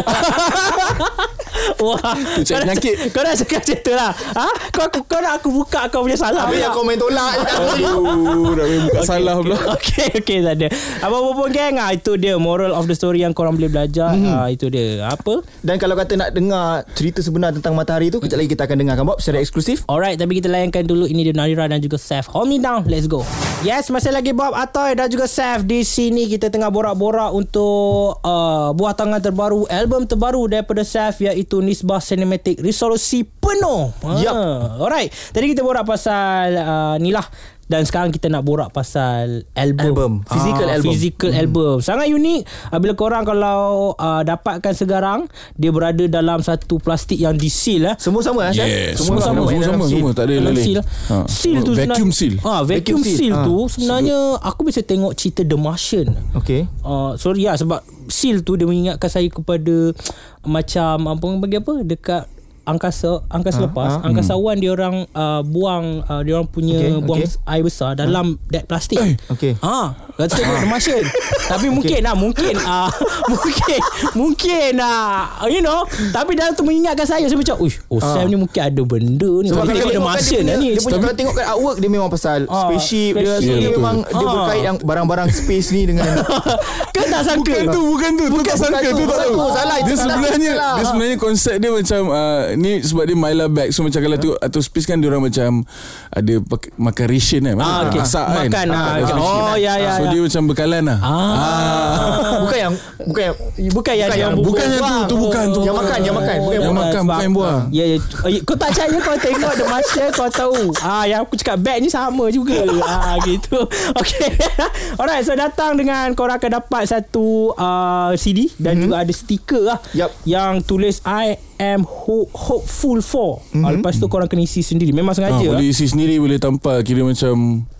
Wah, 1.83 1.99
nak- 1.99 2.43
penyakit. 2.43 2.95
Kau 3.09 3.21
nak 3.21 3.35
cakap 3.35 3.59
macam 3.61 3.77
tu 3.79 3.93
lah. 3.93 4.11
Ha? 4.11 4.47
Kau, 4.69 4.83
aku, 4.85 4.99
kau 5.05 5.19
nak 5.19 5.33
aku 5.37 5.49
buka 5.51 5.81
kau 5.87 6.01
punya 6.01 6.17
salah. 6.17 6.47
Habis 6.47 6.61
yang 6.61 6.73
komen 6.73 6.95
tolak. 6.95 7.33
Aduh, 7.73 8.53
nak 8.53 8.67
buka 8.87 9.01
salah 9.03 9.35
pula. 9.37 9.57
Okay, 9.73 10.09
okay, 10.15 10.39
tak 10.39 10.53
ada. 10.55 10.67
Apa-apa 10.99 11.29
pun 11.33 11.47
geng, 11.49 11.75
ah, 11.77 11.91
itu 11.91 12.15
dia 12.15 12.33
moral 12.35 12.71
of 12.71 12.85
the 12.85 12.95
story 12.95 13.21
yang 13.21 13.31
korang 13.31 13.53
boleh 13.53 13.69
belajar. 13.69 14.15
Mhm. 14.15 14.25
Ah, 14.25 14.47
itu 14.47 14.67
dia. 14.67 15.05
Apa? 15.05 15.43
Dan 15.59 15.77
kalau 15.77 15.93
kata 15.93 16.15
nak 16.15 16.29
dengar 16.31 16.87
cerita 16.93 17.19
sebenar 17.19 17.51
tentang 17.51 17.73
matahari 17.73 18.09
tu, 18.09 18.17
kejap 18.17 18.37
lagi 18.37 18.49
kita 18.49 18.63
akan 18.63 18.77
dengarkan 18.79 19.05
Bob 19.05 19.19
secara 19.19 19.37
eksklusif. 19.37 19.85
Alright, 19.85 20.15
tapi 20.15 20.39
kita 20.39 20.47
layankan 20.47 20.83
dulu 20.83 21.05
ini 21.05 21.23
dia 21.23 21.35
Narira 21.35 21.67
dan 21.67 21.77
juga 21.77 21.97
Seth. 21.97 22.25
Hold 22.27 22.47
me 22.47 22.57
down, 22.57 22.87
let's 22.87 23.05
go. 23.05 23.21
Yes, 23.63 23.87
masih 23.87 24.11
lagi 24.11 24.35
Bob 24.35 24.51
Atoy 24.51 24.91
dan 24.91 25.07
juga 25.07 25.23
Seth 25.23 25.63
di 25.63 25.87
sini 25.87 26.27
kita 26.27 26.51
tengah 26.51 26.67
borak-borak 26.67 27.31
untuk 27.31 28.19
uh, 28.19 28.75
buah 28.75 28.91
tangan 28.91 29.23
terbaru, 29.23 29.63
album 29.71 30.03
terbaru 30.03 30.51
daripada 30.51 30.83
Seth 30.83 31.23
iaitu 31.23 31.63
Nisbah 31.63 32.03
Cinematic 32.03 32.59
Resolusi 32.59 33.23
Penuh. 33.23 33.95
Yup. 34.19 34.35
Ah, 34.35 34.83
Alright, 34.83 35.15
tadi 35.31 35.55
kita 35.55 35.63
borak 35.63 35.87
pasal 35.87 36.59
uh, 36.59 36.95
ni 36.99 37.15
lah 37.15 37.23
dan 37.65 37.87
sekarang 37.87 38.11
kita 38.11 38.27
nak 38.27 38.43
borak 38.43 38.69
pasal 38.69 39.47
album. 39.55 39.93
Album. 39.95 40.11
Physical 40.27 40.67
album. 40.67 40.91
Physical 40.91 41.31
hmm. 41.31 41.41
album. 41.41 41.75
Sangat 41.79 42.07
unik. 42.11 42.41
Uh, 42.69 42.79
bila 42.79 42.93
korang 42.93 43.23
kalau 43.23 43.93
uh, 43.95 44.21
dapatkan 44.21 44.73
sekarang, 44.75 45.19
dia 45.55 45.71
berada 45.71 46.03
dalam 46.05 46.39
satu 46.39 46.77
plastik 46.77 47.17
yang 47.17 47.33
di 47.33 47.47
seal 47.47 47.87
eh. 47.87 47.95
Semua 47.95 48.19
sama 48.19 48.51
eh? 48.51 48.53
Yes, 48.53 48.99
Semua 48.99 49.23
semua 49.23 49.23
sama, 49.23 49.39
sama. 49.39 49.49
semua 49.49 49.63
sama, 49.63 49.83
semua 49.87 50.11
tak 50.11 50.23
ada 50.27 50.35
lain. 50.43 50.57
seal. 50.59 50.81
Ha. 50.83 51.15
Seal 51.25 51.57
tu 51.63 51.71
vacuum 51.71 52.11
seal. 52.11 52.35
Ah, 52.43 52.61
vacuum, 52.61 52.99
Vacuum 52.99 53.01
seal. 53.03 53.17
seal, 53.17 53.33
Ah. 53.33 53.43
tu 53.47 53.57
sebenarnya 53.71 54.17
aku 54.43 54.61
bisa 54.67 54.79
tengok 54.83 55.11
cerita 55.15 55.41
The 55.41 55.57
Martian. 55.57 56.07
Okay. 56.35 56.67
Uh, 56.83 57.15
sorry 57.15 57.47
ya 57.47 57.55
sebab 57.55 57.79
seal 58.11 58.43
tu 58.43 58.59
dia 58.59 58.67
mengingatkan 58.67 59.07
saya 59.07 59.31
kepada 59.31 59.95
macam 60.43 61.07
apa 61.07 61.25
bagi 61.39 61.57
apa 61.57 61.73
dekat 61.81 62.23
angkasa 62.63 63.27
angkasa 63.27 63.59
Ah, 63.59 63.65
lepas 63.65 63.91
ah. 63.93 64.03
angkasawan 64.03 64.55
dia 64.55 64.71
orang 64.71 65.03
uh, 65.09 65.41
buang 65.41 65.99
uh, 66.01 66.21
dia 66.21 66.33
orang 66.33 66.47
punya 66.47 66.75
Okay, 66.75 66.95
buang 66.97 67.19
okay. 67.21 67.35
air 67.45 67.61
besar 67.61 67.91
dalam 67.93 68.39
that 68.47 68.63
plastik. 68.63 68.99
Okay. 69.27 69.59
Ah, 69.59 69.91
kata 70.13 70.31
tengok 70.33 70.57
The 70.57 70.67
Martian. 70.67 71.03
Tapi 71.43 71.67
mungkin 71.67 71.99
lah, 72.01 72.15
mungkin 72.15 72.53
ah, 72.57 72.87
mungkin 73.33 73.79
mungkin 74.13 74.71
ah, 74.77 75.27
you 75.45 75.59
know, 75.59 75.83
tapi 76.09 76.33
dalam 76.33 76.53
tu 76.53 76.63
mengingatkan 76.63 77.03
saya 77.03 77.25
saya 77.25 77.35
macam, 77.35 77.55
"Uish, 77.59 77.83
oh 77.87 77.99
Ah. 77.99 78.15
Sam 78.15 78.25
ni 78.25 78.37
mungkin 78.37 78.61
ada 78.61 78.81
benda 78.81 79.31
ni." 79.39 79.47
Sebab 79.47 79.63
kalau 79.65 79.91
kan 79.91 80.01
Martian 80.01 80.41
dia 80.41 80.47
lah 80.47 80.55
punya, 80.55 80.63
ni. 80.63 80.69
dia 80.71 80.81
punya 80.81 80.97
kalau 80.99 81.13
tengok 81.13 81.33
kat 81.33 81.45
artwork 81.45 81.77
dia 81.77 81.89
memang 81.89 82.07
pasal 82.07 82.39
Ah, 82.45 82.63
spaceship 82.65 83.13
dia 83.13 83.21
so 83.21 83.31
spaceship. 83.33 83.47
dia 83.49 83.59
Ya, 83.59 83.69
betul. 83.69 83.77
memang 83.77 83.95
dia 84.01 84.15
Ah. 84.17 84.31
berkait 84.33 84.63
yang 84.63 84.77
barang-barang 84.77 85.29
space 85.29 85.67
ni 85.69 85.81
dengan 85.85 86.07
Kan 86.95 87.05
tak 87.09 87.23
sangka. 87.25 87.51
Bukan 87.51 87.65
tu, 87.67 87.81
bukan 87.83 88.11
tu. 88.13 88.25
Tu 88.29 88.39
tak 88.43 88.57
sangka, 88.57 88.87
tu, 88.87 89.03
tak 89.03 89.03
bukan 89.03 89.27
tahu. 89.27 89.49
Salah, 89.51 89.77
itu 89.77 89.87
Dia 89.89 89.97
sebenarnya 89.99 90.51
dia 90.53 90.83
sebenarnya 90.85 91.17
konsep 91.17 91.55
dia 91.57 91.69
macam 91.69 92.01
uh, 92.07 92.43
ni 92.55 92.79
sebab 92.79 93.03
dia 93.03 93.13
Myla 93.13 93.45
bag 93.45 93.69
So 93.69 93.81
macam 93.81 93.99
kalau 93.99 94.15
tengok 94.15 94.37
Atos 94.37 94.65
Space 94.65 94.83
kan 94.83 94.97
Diorang 94.97 95.21
macam 95.21 95.63
Ada 96.09 96.33
pak- 96.39 96.73
makan 96.75 97.05
ration 97.05 97.41
kan 97.43 97.55
Ah, 97.55 97.85
okay. 97.85 97.99
Masak 97.99 98.25
kan 98.25 98.35
Makan, 98.43 98.65
ah, 98.67 98.75
Makan 98.75 98.93
okay. 98.99 99.13
ration. 99.13 99.41
Oh, 99.43 99.55
ya, 99.55 99.73
ya, 99.75 99.91
So 99.91 100.03
ya. 100.03 100.09
dia 100.09 100.21
macam 100.21 100.41
bekalan 100.45 100.83
lah 100.83 100.99
Ah. 100.99 102.39
Bukan 102.41 102.57
yang 102.59 102.73
Bukan 102.99 103.23
yang 103.23 103.35
Bukan 103.69 103.93
yang 103.93 104.09
Bukan 104.09 104.11
dia 104.11 104.23
yang- 104.23 104.37
bukan 104.39 104.65
yang 104.65 104.81
tu, 104.81 105.05
tu 105.05 105.15
bukan, 105.19 105.45
tu 105.47 105.61
Yang 105.61 105.75
makan 105.75 105.97
Yang 105.99 106.15
makan 106.15 106.35
Bukan 106.39 106.53
yang 106.53 106.73
makan 106.73 107.01
bukan 107.03 107.21
yang 107.21 107.33
buang. 107.33 107.61
Ya, 107.69 107.83
ya. 107.85 107.97
Oh, 108.19 108.29
ya. 108.29 108.39
Kau 108.43 108.55
tak 108.55 108.69
percaya 108.69 108.97
kau 108.97 109.15
tengok 109.15 109.53
The 109.53 109.65
Master 109.65 110.05
kau 110.11 110.29
tahu. 110.29 110.59
Ah, 110.79 111.03
yang 111.03 111.19
aku 111.21 111.33
cakap 111.35 111.57
bag 111.59 111.79
ni 111.79 111.87
sama 111.87 112.29
juga. 112.29 112.63
ah, 112.81 113.17
gitu. 113.21 113.57
Okay. 113.99 114.29
Alright, 114.99 115.21
so 115.21 115.33
datang 115.33 115.75
dengan 115.75 116.11
korang 116.13 116.35
akan 116.35 116.51
dapat 116.59 116.83
satu 116.85 117.53
uh, 117.53 118.11
CD 118.13 118.49
dan 118.55 118.77
juga 118.79 119.01
ada 119.01 119.09
stiker 119.09 119.63
lah. 119.63 119.79
Yup. 119.91 120.11
Yang 120.23 120.51
tulis 120.63 120.95
I 121.03 121.37
am 121.55 121.83
ho- 121.83 122.29
hopeful 122.29 122.99
for. 122.99 123.41
Ah, 123.55 123.69
lepas 123.69 123.95
tu 123.95 124.05
korang 124.05 124.25
kena 124.25 124.41
isi 124.41 124.59
sendiri. 124.59 124.89
Memang 124.89 125.11
Ah, 125.11 125.17
sengaja. 125.29 125.47
boleh 125.47 125.65
isi 125.65 125.85
sendiri 125.85 126.17
Boleh 126.17 126.37
tampal 126.37 126.81
Kira 126.81 127.01
macam 127.01 127.63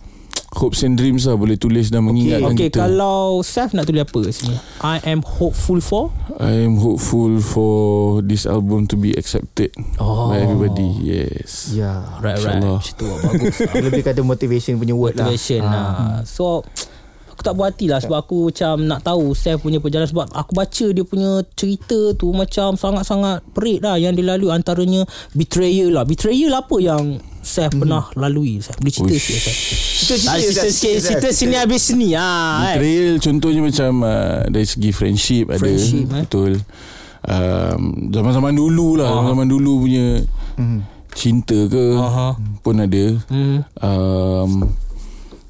Hopes 0.53 0.81
and 0.81 0.93
dreams 0.93 1.25
lah 1.25 1.33
Boleh 1.33 1.55
tulis 1.55 1.89
dan 1.89 2.03
mengingatkan 2.03 2.53
Okay, 2.53 2.69
kita 2.69 2.85
kalau 2.85 3.41
Saf 3.41 3.73
nak 3.73 3.83
tulis 3.83 3.99
apa 3.99 4.19
sini? 4.29 4.53
I 4.79 5.01
am 5.03 5.25
hopeful 5.25 5.79
for. 5.79 6.13
I 6.37 6.61
am 6.61 6.77
hopeful 6.77 7.33
for 7.39 7.73
This 8.21 8.45
album 8.45 8.85
to 8.85 8.95
be 8.95 9.11
accepted 9.11 9.73
Oh. 9.97 10.29
By 10.29 10.45
everybody 10.45 10.85
Yes 11.01 11.73
Ya 11.73 12.05
Right, 12.19 12.37
right. 12.39 12.61
Macam 12.61 12.85
tu 12.85 13.09
bagus. 13.25 13.65
Lebih 13.65 14.01
kata 14.03 14.21
motivation 14.21 14.77
punya 14.77 14.93
word 14.93 15.17
lah 15.17 15.25
motivation 15.25 15.65
lah. 15.65 16.21
So 16.23 16.61
aku 16.61 16.82
tak 17.43 17.53
puas 17.53 17.69
hati 17.69 17.85
lah 17.85 17.99
sebab 17.99 18.17
aku 18.17 18.47
macam 18.47 18.73
nak 18.81 18.99
tahu 19.01 19.31
Seth 19.31 19.59
punya 19.59 19.77
perjalanan 19.77 20.07
sebab 20.07 20.31
aku 20.31 20.51
baca 20.51 20.85
dia 20.87 21.03
punya 21.03 21.31
cerita 21.53 21.99
tu 22.13 22.31
macam 22.31 22.73
sangat-sangat 22.73 23.43
perit 23.51 23.79
lah 23.79 23.95
yang 23.95 24.11
dia 24.11 24.23
lalui 24.25 24.49
antaranya 24.49 25.03
betrayal 25.31 25.91
lah. 25.91 26.03
Betrayal 26.03 26.49
apa 26.53 26.75
yang 26.77 27.03
Seth 27.39 27.75
pernah 27.75 28.07
lalui 28.15 28.57
Seth? 28.57 28.79
Boleh 28.79 28.89
cerita 28.89 29.11
Uish. 29.11 29.21
sikit 29.21 29.39
Seth? 29.43 29.59
Cerita 30.03 30.25
Ah, 30.25 30.37
cerita 30.37 30.51
cerita 30.55 30.67
sikit, 30.69 30.95
cerita 31.01 31.27
sini 31.29 31.55
habis 31.55 31.81
sini 31.83 32.09
ah. 32.15 32.63
eh. 32.65 32.79
Betrayal 32.79 33.11
contohnya 33.19 33.61
macam 33.61 33.91
uh, 34.01 34.39
Dari 34.47 34.63
segi 34.65 34.89
friendship, 34.89 35.45
Friendship, 35.51 36.07
ada 36.07 36.17
eh. 36.17 36.23
Betul 36.23 36.51
um, 37.23 37.81
Zaman-zaman 38.09 38.53
dulu 38.53 38.95
lah 38.95 39.11
Zaman-zaman 39.11 39.47
dulu 39.49 39.71
punya 39.83 40.05
Cinta 41.13 41.59
ke 41.67 41.85
Aha. 41.93 42.27
Pun 42.59 42.75
ada 42.79 43.05
Hmm. 43.27 43.61
um, 43.77 44.51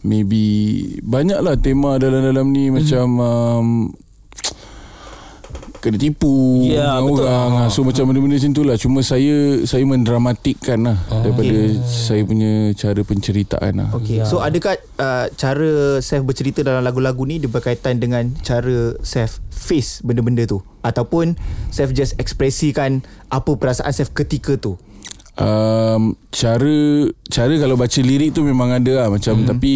Maybe 0.03 0.43
Banyak 0.99 1.39
lah 1.39 1.55
tema 1.55 1.95
dalam-dalam 1.95 2.45
ni 2.45 2.67
Hmm. 2.67 2.75
Macam 2.75 3.05
um, 3.17 3.67
Kena 5.79 5.95
tipu 5.95 6.63
Ya, 6.63 6.95
dengan 6.95 7.03
betul. 7.09 7.25
orang 7.25 7.51
Ah. 7.57 7.67
So 7.67 7.83
macam 7.83 8.07
benda-benda 8.07 8.35
macam 8.35 8.51
tu 8.51 8.63
lah 8.63 8.75
Cuma 8.75 8.99
saya 8.99 9.35
Saya 9.63 9.83
mendramatikkan 9.83 10.79
lah 10.81 10.95
Ah. 11.05 11.19
Daripada 11.19 11.55
saya 11.83 12.23
punya 12.23 12.51
Cara 12.73 12.99
penceritaan 13.01 13.73
lah 13.77 13.87
Okay. 13.91 14.19
Ya. 14.19 14.23
So 14.23 14.39
adakah 14.39 14.79
uh, 14.95 15.27
cara 15.33 15.69
Seth 15.99 16.23
bercerita 16.23 16.59
dalam 16.61 16.81
lagu-lagu 16.81 17.23
ni 17.23 17.35
dia 17.37 17.47
berkaitan 17.47 17.97
dengan 17.97 18.31
cara 18.39 18.95
Seth 19.01 19.43
face 19.49 19.99
benda-benda 20.01 20.43
tu 20.45 20.63
ataupun 20.81 21.35
Seth 21.69 21.91
just 21.91 22.15
ekspresikan 22.15 22.99
apa 23.27 23.51
perasaan 23.53 23.91
Seth 23.91 24.11
ketika 24.11 24.55
tu. 24.55 24.75
Um, 25.39 26.13
cara 26.29 26.77
cara 27.29 27.53
kalau 27.57 27.75
baca 27.77 27.99
lirik 28.01 28.35
tu 28.35 28.45
memang 28.45 28.77
ada 28.77 29.05
lah 29.05 29.07
macam 29.09 29.41
mm-hmm. 29.41 29.49
tapi 29.49 29.73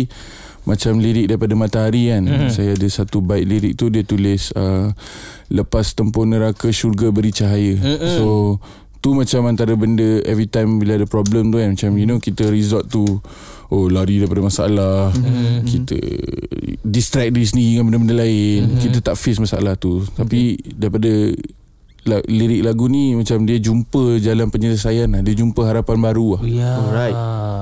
macam 0.68 1.00
lirik 1.00 1.32
daripada 1.32 1.54
matahari 1.56 2.12
kan 2.12 2.28
mm-hmm. 2.28 2.52
saya 2.52 2.76
ada 2.76 2.88
satu 2.92 3.24
bait 3.24 3.48
lirik 3.48 3.80
tu 3.80 3.88
dia 3.88 4.04
tulis 4.04 4.52
uh, 4.54 4.92
lepas 5.48 5.96
tempur 5.96 6.28
neraka 6.28 6.70
syurga 6.70 7.10
beri 7.10 7.32
cahaya 7.32 7.80
mm-hmm. 7.80 8.14
so 8.20 8.60
tu 9.00 9.16
macam 9.16 9.48
antara 9.48 9.78
benda 9.78 10.20
every 10.28 10.50
time 10.50 10.82
bila 10.82 11.00
ada 11.00 11.08
problem 11.08 11.54
tu 11.54 11.62
kan 11.62 11.72
macam 11.72 11.92
you 11.96 12.04
know 12.10 12.20
kita 12.20 12.50
resort 12.52 12.92
to 12.92 13.24
oh 13.72 13.88
lari 13.88 14.20
daripada 14.20 14.44
masalah 14.44 15.16
mm-hmm. 15.16 15.64
kita 15.64 15.98
distract 16.84 17.32
diri 17.32 17.48
sendiri 17.48 17.70
dengan 17.80 17.86
benda-benda 17.88 18.16
lain 18.28 18.60
mm-hmm. 18.68 18.82
kita 18.84 18.98
tak 19.00 19.16
face 19.16 19.40
masalah 19.40 19.80
tu 19.80 20.04
tapi 20.20 20.60
daripada 20.68 21.32
lirik 22.08 22.64
lagu 22.64 22.88
ni 22.88 23.14
macam 23.14 23.44
dia 23.44 23.60
jumpa 23.60 24.18
jalan 24.18 24.48
penyelesaian 24.48 25.12
lah. 25.12 25.22
Dia 25.22 25.36
jumpa 25.36 25.62
harapan 25.68 25.98
baru 26.00 26.40
lah. 26.40 26.42
Ya. 26.48 26.72
Alright. 26.80 27.18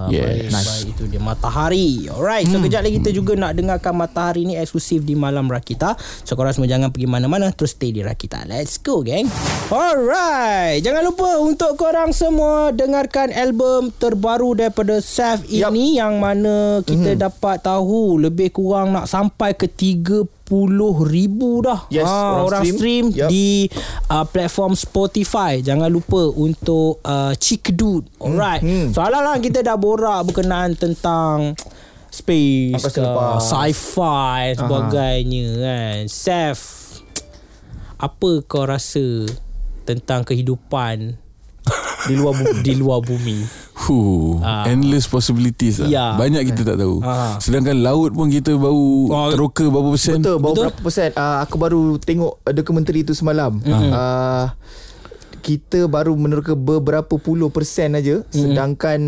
Baik, 0.05 0.13
Yes. 0.13 0.53
baik. 0.53 0.85
Itu 0.93 1.03
dia 1.09 1.17
Matahari. 1.17 2.05
Alright. 2.13 2.45
So 2.45 2.61
kejap 2.61 2.85
lagi 2.85 3.01
kita 3.01 3.09
juga 3.09 3.33
nak 3.33 3.57
dengarkan 3.57 3.97
Matahari 3.97 4.45
ni 4.45 4.53
eksklusif 4.53 5.01
di 5.01 5.17
Malam 5.17 5.49
Rakita. 5.49 5.97
So 6.21 6.37
korang 6.37 6.53
semua 6.53 6.69
jangan 6.69 6.93
pergi 6.93 7.09
mana-mana. 7.09 7.49
Terus 7.49 7.73
stay 7.73 7.89
di 7.89 8.05
Rakita. 8.05 8.45
Let's 8.45 8.77
go 8.77 9.01
gang. 9.01 9.25
Alright. 9.73 10.85
Jangan 10.85 11.01
lupa 11.01 11.41
untuk 11.41 11.73
korang 11.75 12.13
semua 12.13 12.69
dengarkan 12.69 13.33
album 13.33 13.89
terbaru 13.89 14.53
daripada 14.53 15.01
Saf 15.01 15.41
Yup. 15.49 15.73
ini 15.73 15.97
yang 15.97 16.21
mana 16.21 16.85
kita 16.85 17.17
dapat 17.17 17.65
tahu 17.65 18.21
lebih 18.21 18.53
kurang 18.53 18.93
nak 18.93 19.09
sampai 19.09 19.57
ke 19.57 19.65
30 19.65 20.34
ribu 21.03 21.59
dah 21.59 21.89
Yes, 21.89 22.05
Ah, 22.05 22.37
orang 22.37 22.45
orang 22.45 22.63
stream, 22.63 22.75
stream. 22.77 23.05
Yup. 23.17 23.29
di 23.29 23.47
uh, 24.07 24.23
platform 24.23 24.73
Spotify. 24.73 25.59
Jangan 25.59 25.89
lupa 25.89 26.29
untuk 26.29 27.01
uh, 27.01 27.33
Cikdud. 27.33 28.05
Alright. 28.17 28.61
Hmm. 28.61 28.89
Soalan 28.89 29.21
lah 29.21 29.37
kita 29.37 29.59
dah 29.59 29.73
borak 29.73 30.21
berkenaan 30.23 30.73
tentang 30.73 31.57
space, 32.07 32.79
Apa 32.79 33.41
sci-fi 33.41 34.53
dan 34.53 34.55
sebagainya 34.55 35.47
kan. 35.57 35.99
Seth, 36.05 36.63
apa 37.97 38.29
kau 38.45 38.63
rasa 38.63 39.25
tentang 39.83 40.23
kehidupan 40.23 41.17
Di 42.07 42.13
luar 42.13 42.33
bumi. 42.35 42.61
di 42.61 42.73
luar 42.73 42.99
bumi? 43.01 43.64
Huh, 43.85 44.41
Ah. 44.41 44.65
endless 44.65 45.05
possibilities 45.05 45.77
lah. 45.77 45.87
Ya. 45.87 46.05
Banyak 46.13 46.41
kita 46.47 46.65
tak 46.65 46.77
tahu. 46.77 46.99
Ah. 46.99 47.37
Sedangkan 47.37 47.77
laut 47.77 48.11
pun 48.11 48.27
kita 48.27 48.53
baru 48.53 48.89
Oh. 49.07 49.29
teroka 49.29 49.61
berapa 49.63 49.89
persen. 49.89 50.17
Betul, 50.19 50.37
baru 50.37 50.49
Betul. 50.51 50.63
berapa 50.65 50.79
persen? 50.81 51.09
Uh, 51.11 51.37
aku 51.39 51.55
baru 51.55 51.81
tengok 51.97 52.33
uh, 52.39 52.51
dokumentari 52.51 53.01
tu 53.01 53.13
semalam. 53.13 53.57
Mm-hmm. 53.57 53.91
Uh, 53.91 54.45
kita 55.39 55.85
baru 55.85 56.11
meneroka 56.11 56.53
beberapa 56.53 57.15
puluh 57.15 57.47
persen 57.47 57.93
aja 57.93 58.19
mm-hmm. 58.19 58.33
sedangkan 58.33 58.99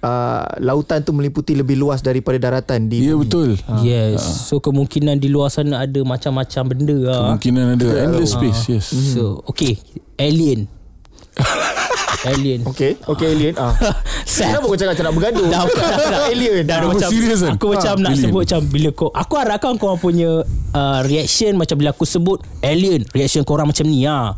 uh, 0.00 0.48
lautan 0.58 1.00
tu 1.00 1.12
meliputi 1.12 1.52
lebih 1.52 1.76
luas 1.76 2.00
daripada 2.00 2.40
daratan 2.40 2.88
di 2.88 3.04
Ya 3.04 3.12
bumi. 3.12 3.20
betul. 3.20 3.50
Yes. 3.80 4.48
So 4.48 4.56
kemungkinan 4.58 5.16
di 5.16 5.28
luar 5.28 5.48
sana 5.48 5.80
ada 5.80 6.00
macam-macam 6.00 6.62
benda 6.66 6.96
lah. 6.98 7.20
Kemungkinan 7.28 7.64
ada 7.76 7.88
endless 8.00 8.32
space. 8.32 8.60
Yes. 8.70 8.88
So, 8.88 9.44
okay. 9.44 9.76
Alien. 10.16 10.72
Alien. 12.24 12.60
Okay, 12.64 12.96
okay 13.02 13.28
alien. 13.28 13.54
Ah. 13.54 13.74
Seth. 14.24 14.48
Kenapa 14.48 14.64
kau 14.64 14.74
cakap 14.74 14.92
macam 14.92 15.04
nak 15.04 15.14
bergaduh? 15.14 15.46
Dah, 15.46 15.62
dah, 15.66 15.88
dah, 15.92 16.22
alien. 16.32 16.62
Dah, 16.62 16.76
dah 16.76 16.78
Aku 16.84 16.90
macam 16.94 17.10
serius 17.10 17.40
kan? 17.40 17.52
Aku 17.52 17.66
macam 17.70 17.92
Ha, 17.92 18.00
nak 18.00 18.10
alien. 18.10 18.24
sebut 18.24 18.40
macam 18.40 18.60
Bila 18.66 18.88
kau 18.90 19.10
Aku 19.10 19.34
harapkan 19.34 19.72
kau 19.74 19.96
punya 19.96 20.30
uh, 20.70 20.98
Reaction 21.02 21.52
Macam 21.54 21.74
bila 21.74 21.90
aku 21.90 22.04
sebut 22.04 22.38
Alien 22.60 23.04
Reaction 23.08 23.42
korang 23.42 23.66
macam 23.66 23.84
ni 23.84 24.04
ha. 24.04 24.32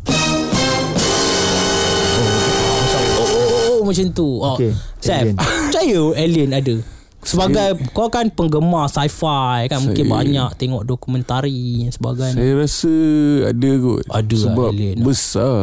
oh, 3.13 3.23
oh, 3.23 3.27
oh, 3.27 3.47
oh, 3.73 3.83
macam 3.83 4.05
tu 4.11 4.27
oh. 4.37 4.55
Okay, 4.55 4.71
Seth 4.97 5.23
alien. 5.23 5.35
Percaya 5.37 6.01
alien 6.17 6.49
ada 6.51 6.75
Sebagai 7.19 7.67
Kau 7.91 8.07
kan 8.07 8.27
penggemar 8.27 8.87
sci-fi 8.87 9.67
kan 9.67 9.79
Mungkin 9.81 10.03
Saya- 10.03 10.13
banyak 10.13 10.49
Tengok 10.55 10.83
dokumentari 10.83 11.55
Dan 11.81 11.91
sebagainya 11.91 12.35
Saya 12.35 12.51
rasa 12.57 12.93
ada 13.47 13.71
kot. 13.77 14.01
Ada 14.07 14.35
lah 14.35 14.43
Sebab 14.45 14.67
alien. 14.71 14.95
besar. 15.01 15.59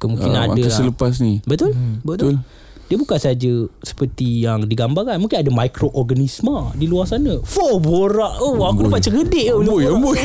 Kemungkinan 0.00 0.40
Ah, 0.40 0.46
ada 0.48 0.62
lah. 0.64 0.80
lepas 0.82 1.20
ni. 1.20 1.44
Betul? 1.44 1.70
Hmm, 1.70 2.00
Betul. 2.00 2.40
Dia 2.88 2.98
bukan 2.98 3.14
saja 3.16 3.52
seperti 3.78 4.42
yang 4.42 4.64
digambarkan. 4.64 5.14
Mungkin 5.16 5.38
ada 5.38 5.50
mikroorganisma 5.94 6.74
di 6.74 6.86
luar 6.86 7.06
sana. 7.06 7.38
Fo 7.40 7.78
borak. 7.78 8.40
Oh, 8.40 8.58
aku 8.62 8.82
dapat 8.82 8.98
cerdik 9.00 9.46
oh, 9.52 9.62
Amboi, 9.62 9.86
amboi. 9.86 10.18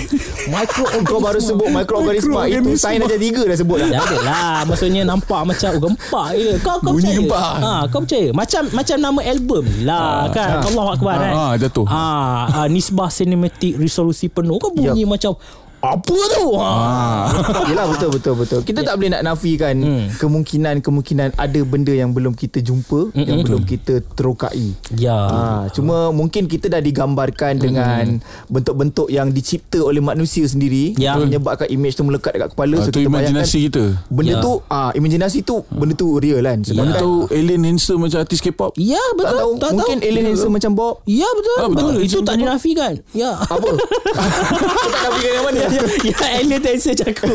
Mikroorganisma. 0.47 1.05
Kau 1.05 1.19
baru 1.19 1.37
sebut 1.37 1.69
mikroorganisma 1.69 2.41
itu 2.47 2.73
sains 2.73 3.01
aja 3.01 3.13
tiga 3.15 3.41
dah 3.43 3.53
sebut 3.53 3.77
dah. 3.77 3.89
Dah 3.91 4.01
ada 4.01 4.17
lah 4.19 4.57
Maksudnya 4.65 5.01
nampak 5.03 5.45
macam 5.45 5.69
oh, 5.69 5.81
Gempak 5.83 6.27
je 6.33 6.51
Kau, 6.59 6.77
kau 6.79 6.91
Bunyi 6.91 7.05
percaya 7.05 7.17
gempak. 7.19 7.53
ha, 7.59 7.73
Kau 7.85 7.99
percaya 8.01 8.27
Macam 8.31 8.61
macam 8.71 8.97
nama 8.97 9.19
album 9.23 9.63
lah 9.81 10.17
kan 10.31 10.49
Allah 10.63 10.85
Akbar 10.89 11.15
kan 11.19 11.33
Ah, 11.35 11.53
jatuh. 11.55 11.85
ah, 11.85 12.49
ah, 12.49 12.67
Nisbah 12.67 13.09
cinematic 13.09 13.77
resolusi 13.77 14.25
penuh 14.25 14.57
Kau 14.57 14.71
bunyi 14.71 15.05
macam 15.05 15.37
Apa 15.87 16.17
tu 16.31 16.47
ha. 16.55 16.73
Yelah 17.65 17.85
betul 17.87 18.09
betul 18.11 18.33
betul. 18.35 18.59
Kita 18.61 18.81
tak 18.81 18.95
boleh 18.95 19.11
nak 19.11 19.23
nafikan 19.23 19.75
kemungkinan-kemungkinan 20.17 21.35
ada 21.35 21.59
benda 21.61 21.91
yang 21.91 22.09
belum 22.09 22.33
kita 22.33 22.59
jumpa, 22.59 23.13
yang 23.13 23.41
belum 23.41 23.63
kita 23.63 24.01
terokai. 24.11 24.73
Ya 24.91 25.13
Ha, 25.25 25.41
cuma 25.69 26.09
mungkin 26.09 26.45
kita 26.45 26.67
dah 26.67 26.79
digambarkan 26.79 27.57
dengan 27.57 28.17
bentuk-bentuk 28.47 29.07
yang 29.07 29.29
dicipta 29.29 29.79
oleh 29.79 29.99
manusia 29.99 30.43
sendiri 30.43 30.95
Ya. 30.95 31.15
menyebabkan 31.15 31.67
image 31.67 31.93
tu 31.93 32.03
melekat 32.03 32.31
dekat 32.31 32.49
kepala 32.51 32.75
Ah, 32.75 32.81
so 32.81 32.89
tu 32.89 32.97
kita 32.97 33.07
imajinasi 33.07 33.59
kita. 33.67 33.83
benda 34.07 34.31
Ya. 34.31 34.39
tu 34.39 34.51
ah 34.67 34.89
imajinasi 34.91 35.39
tu 35.41 35.61
benda 35.67 35.93
tu 35.93 36.17
real 36.17 36.39
kan 36.39 36.57
Mana 36.57 36.65
sedangkan 36.65 36.95
tahu 36.95 37.15
alien 37.29 37.61
handsome 37.63 37.99
macam 38.01 38.19
artis 38.19 38.39
K-pop. 38.39 38.71
Ya 38.75 39.01
betul 39.13 39.27
tak 39.27 39.33
tahu 39.35 39.51
tak 39.57 39.69
mungkin 39.71 39.97
tahu. 39.97 40.07
alien 40.07 40.25
handsome 40.25 40.53
macam 40.53 40.71
Bob 40.73 40.95
Ya 41.05 41.27
betul, 41.31 41.55
Ah, 41.55 41.67
betul. 41.67 41.89
betul. 41.91 42.01
Itu 42.01 42.17
tak 42.21 42.33
tu. 42.33 42.41
dinafikan. 42.41 42.93
Ya. 43.11 43.31
apa 43.35 43.67
tak 44.87 45.01
nafikan 45.03 45.31
yang 45.31 45.45
mana 45.45 45.59
ya 46.09 46.17
alien 46.41 46.59
tak 46.61 46.75
search 46.81 47.03
aku 47.05 47.29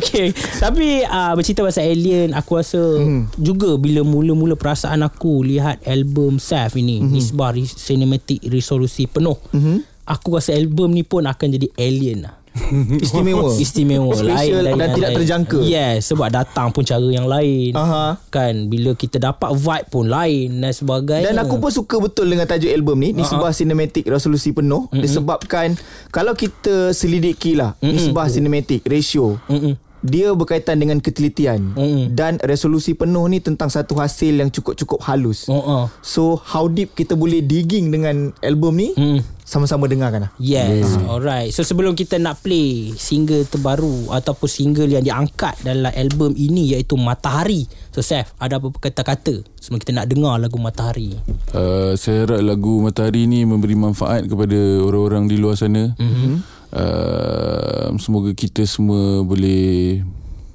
Okay 0.00 0.30
Tapi 0.34 1.02
uh, 1.06 1.32
Bercerita 1.34 1.64
pasal 1.64 1.90
alien 1.90 2.36
Aku 2.36 2.60
rasa 2.60 2.78
mm. 2.78 3.38
Juga 3.40 3.74
bila 3.80 4.04
mula-mula 4.04 4.54
Perasaan 4.54 5.02
aku 5.02 5.42
Lihat 5.46 5.86
album 5.88 6.36
Saf 6.38 6.76
ini 6.76 7.00
mm-hmm. 7.00 7.12
Nisbah 7.12 7.54
re- 7.54 7.66
Cinematic 7.66 8.44
Resolusi 8.46 9.08
penuh 9.08 9.36
mm-hmm. 9.50 10.06
Aku 10.06 10.36
rasa 10.36 10.52
album 10.52 10.92
ni 10.92 11.02
pun 11.02 11.24
Akan 11.24 11.50
jadi 11.50 11.68
alien 11.80 12.28
lah 12.28 12.43
Istimewa 13.04 13.50
Istimewa 13.58 14.14
Special 14.14 14.62
lain, 14.62 14.78
dan 14.78 14.78
lain, 14.78 14.94
tidak 14.94 15.10
lain. 15.10 15.16
terjangka. 15.18 15.58
Yes 15.66 16.06
Sebab 16.06 16.28
datang 16.30 16.70
pun 16.70 16.86
cara 16.86 17.02
yang 17.10 17.26
lain 17.26 17.74
Aha. 17.74 18.14
Kan 18.30 18.70
Bila 18.70 18.94
kita 18.94 19.18
dapat 19.18 19.50
vibe 19.58 19.86
pun 19.90 20.06
lain 20.06 20.62
Dan 20.62 20.70
sebagainya 20.70 21.34
Dan 21.34 21.42
aku 21.42 21.58
pun 21.58 21.74
suka 21.74 21.98
betul 21.98 22.30
dengan 22.30 22.46
tajuk 22.46 22.70
album 22.70 23.02
ni 23.02 23.10
Nisbah 23.10 23.50
Cinematic 23.50 24.06
Resolusi 24.06 24.54
Penuh 24.54 24.86
mm-hmm. 24.86 25.02
Disebabkan 25.02 25.74
Kalau 26.14 26.38
kita 26.38 26.94
selidiki 26.94 27.58
lah 27.58 27.74
mm-hmm. 27.82 27.90
Nisbah 27.90 28.30
Cinematic 28.30 28.86
Ratio 28.86 29.34
Mm-mm. 29.50 29.74
Dia 30.04 30.36
berkaitan 30.36 30.76
dengan 30.76 31.00
ketelitian 31.00 31.72
Mm-mm. 31.72 32.12
dan 32.12 32.36
resolusi 32.44 32.92
penuh 32.92 33.24
ni 33.32 33.40
tentang 33.40 33.72
satu 33.72 33.96
hasil 33.96 34.36
yang 34.36 34.52
cukup-cukup 34.52 35.00
halus. 35.08 35.48
Oh, 35.48 35.56
oh. 35.56 35.84
So 36.04 36.36
how 36.36 36.68
deep 36.68 36.92
kita 36.92 37.16
boleh 37.16 37.40
digging 37.40 37.88
dengan 37.88 38.36
album 38.44 38.76
ni? 38.76 38.92
Mm. 38.92 39.24
Sama-sama 39.44 39.84
dengarkan 39.84 40.24
lah. 40.24 40.32
Yes 40.40 40.88
Alright 41.04 41.52
So 41.52 41.60
sebelum 41.60 41.92
kita 41.92 42.16
nak 42.16 42.40
play 42.40 42.96
Single 42.96 43.44
terbaru 43.44 44.08
Ataupun 44.08 44.48
single 44.48 44.88
yang 44.88 45.04
diangkat 45.04 45.60
Dalam 45.60 45.92
album 45.92 46.32
ini 46.32 46.72
Iaitu 46.72 46.96
Matahari 46.96 47.68
So 47.92 48.00
Seth 48.00 48.32
Ada 48.40 48.56
apa 48.56 48.72
kata-kata 48.72 49.44
Sebelum 49.60 49.84
kita 49.84 49.92
nak 49.92 50.08
dengar 50.08 50.40
lagu 50.40 50.56
Matahari 50.56 51.20
Uh, 51.54 51.94
saya 51.94 52.26
harap 52.26 52.42
lagu 52.42 52.82
Matahari 52.82 53.30
ni 53.30 53.46
memberi 53.46 53.78
manfaat 53.78 54.26
kepada 54.26 54.58
orang-orang 54.82 55.30
di 55.30 55.38
luar 55.38 55.54
sana. 55.54 55.94
Mm-hmm. 55.94 56.63
Uh, 56.74 57.94
semoga 57.96 58.34
kita 58.34 58.66
semua 58.66 59.22
boleh 59.22 60.02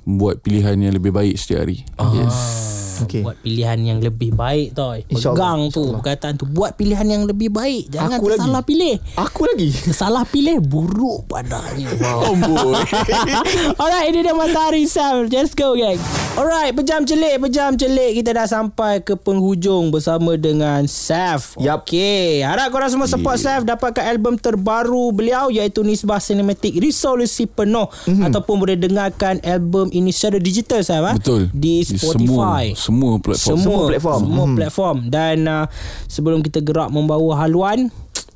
buat 0.03 0.43
pilihan 0.43 0.75
yang 0.75 0.91
lebih 0.91 1.15
baik 1.15 1.39
setiap 1.39 1.63
hari. 1.63 1.87
Ah. 1.95 2.11
Yes. 2.11 2.39
Okay. 2.99 3.23
Buat 3.23 3.39
pilihan 3.39 3.79
yang 3.79 4.03
lebih 4.03 4.35
baik 4.35 4.75
tau 4.75 4.91
InsyaAllah, 4.91 5.31
Pegang 5.31 5.59
tu 5.71 5.83
Perkataan 5.95 6.35
tu 6.35 6.43
Buat 6.43 6.75
pilihan 6.75 7.07
yang 7.07 7.23
lebih 7.23 7.47
baik 7.47 7.95
Jangan 7.95 8.19
Aku 8.19 8.27
lagi. 8.27 8.43
salah 8.43 8.59
pilih 8.59 8.95
Aku 9.15 9.41
lagi. 9.47 9.69
Salah 10.03 10.25
pilih 10.27 10.59
Buruk 10.59 11.31
padanya 11.31 11.95
Oh 12.03 12.35
boy. 12.43 12.75
Alright 13.79 14.11
ini 14.11 14.19
dia 14.19 14.35
Matahari 14.35 14.83
Sam 14.83 15.31
Let's 15.31 15.55
go 15.55 15.79
gang 15.79 15.95
Alright 16.39 16.71
Pejam 16.71 17.03
celik 17.03 17.35
Pejam 17.41 17.75
celik 17.75 18.15
Kita 18.15 18.31
dah 18.31 18.47
sampai 18.47 19.03
ke 19.03 19.19
penghujung 19.19 19.91
Bersama 19.91 20.39
dengan 20.39 20.87
Saf 20.87 21.59
Yup. 21.59 21.83
Okay 21.83 22.39
Harap 22.39 22.71
korang 22.71 22.87
semua 22.87 23.11
support 23.11 23.35
Saf 23.35 23.67
Dapatkan 23.67 24.07
album 24.07 24.39
terbaru 24.39 25.11
beliau 25.11 25.51
Iaitu 25.51 25.83
Nisbah 25.83 26.17
Cinematic 26.17 26.79
Resolusi 26.79 27.43
Penuh 27.43 27.91
mm-hmm. 27.91 28.23
Ataupun 28.23 28.55
boleh 28.55 28.79
dengarkan 28.79 29.43
album 29.43 29.91
ini 29.91 30.15
secara 30.15 30.39
digital 30.39 30.79
Saf 30.79 31.03
ha? 31.03 31.13
Betul. 31.13 31.51
Di 31.51 31.83
Spotify 31.83 32.71
Semua, 32.71 32.79
semua 32.79 33.13
platform. 33.19 33.43
semua 33.43 33.59
Semua 33.59 33.89
platform. 33.91 34.21
semua 34.21 34.37
Mhm. 34.39 34.55
platform 34.55 34.97
dan 35.11 35.37
uh, 35.43 35.65
sebelum 36.05 36.39
kita 36.39 36.63
gerak 36.63 36.87
membawa 36.87 37.43
haluan 37.43 37.91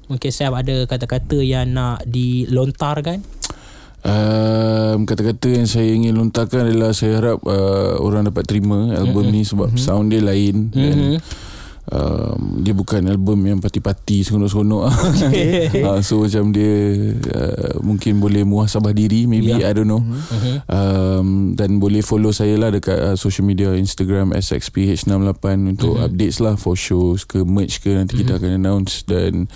mungkin 0.05 0.29
saya 0.29 0.51
ada 0.51 0.83
kata-kata 0.83 1.39
yang 1.39 1.71
nak 1.71 2.03
dilontarkan 2.03 3.23
Um, 4.03 5.07
kata-kata 5.07 5.47
yang 5.47 5.63
saya 5.63 5.87
ingin 5.87 6.19
lontarkan 6.19 6.67
adalah 6.67 6.91
saya 6.91 7.23
harap 7.23 7.39
uh, 7.47 7.95
orang 8.03 8.27
dapat 8.27 8.43
terima 8.43 8.91
album 8.99 9.31
mm-hmm. 9.31 9.39
ni 9.39 9.47
sebab 9.47 9.71
mm-hmm. 9.71 9.79
sound 9.79 10.11
dia 10.11 10.19
lain 10.19 10.75
mm-hmm. 10.75 10.75
dan 10.75 10.97
um, 11.87 12.59
dia 12.59 12.75
bukan 12.75 12.99
album 13.07 13.47
yang 13.47 13.63
parti-parti 13.63 14.27
seronok-seronok 14.27 14.91
Okay. 15.23 15.71
uh, 15.87 16.03
so 16.07 16.19
macam 16.19 16.51
dia 16.51 16.75
uh, 17.31 17.79
mungkin 17.79 18.19
boleh 18.19 18.43
muhasabah 18.43 18.91
diri 18.91 19.23
maybe 19.23 19.55
Yeah. 19.55 19.71
I 19.71 19.73
don't 19.77 19.87
know 19.87 20.03
mm-hmm. 20.03 20.55
um, 20.67 21.27
dan 21.55 21.79
boleh 21.79 22.03
follow 22.03 22.35
saya 22.35 22.59
lah 22.59 22.75
dekat 22.75 22.99
uh, 22.99 23.15
social 23.15 23.47
media 23.47 23.71
Instagram 23.71 24.35
SXPH68 24.35 25.45
untuk 25.79 25.95
mm-hmm. 25.95 26.05
updates 26.11 26.43
lah 26.43 26.59
for 26.59 26.75
shows 26.75 27.23
ke 27.23 27.39
merch 27.47 27.79
ke 27.79 27.87
nanti 27.95 28.19
mm-hmm. 28.19 28.27
kita 28.27 28.31
akan 28.35 28.51
announce 28.59 29.07
dan 29.07 29.47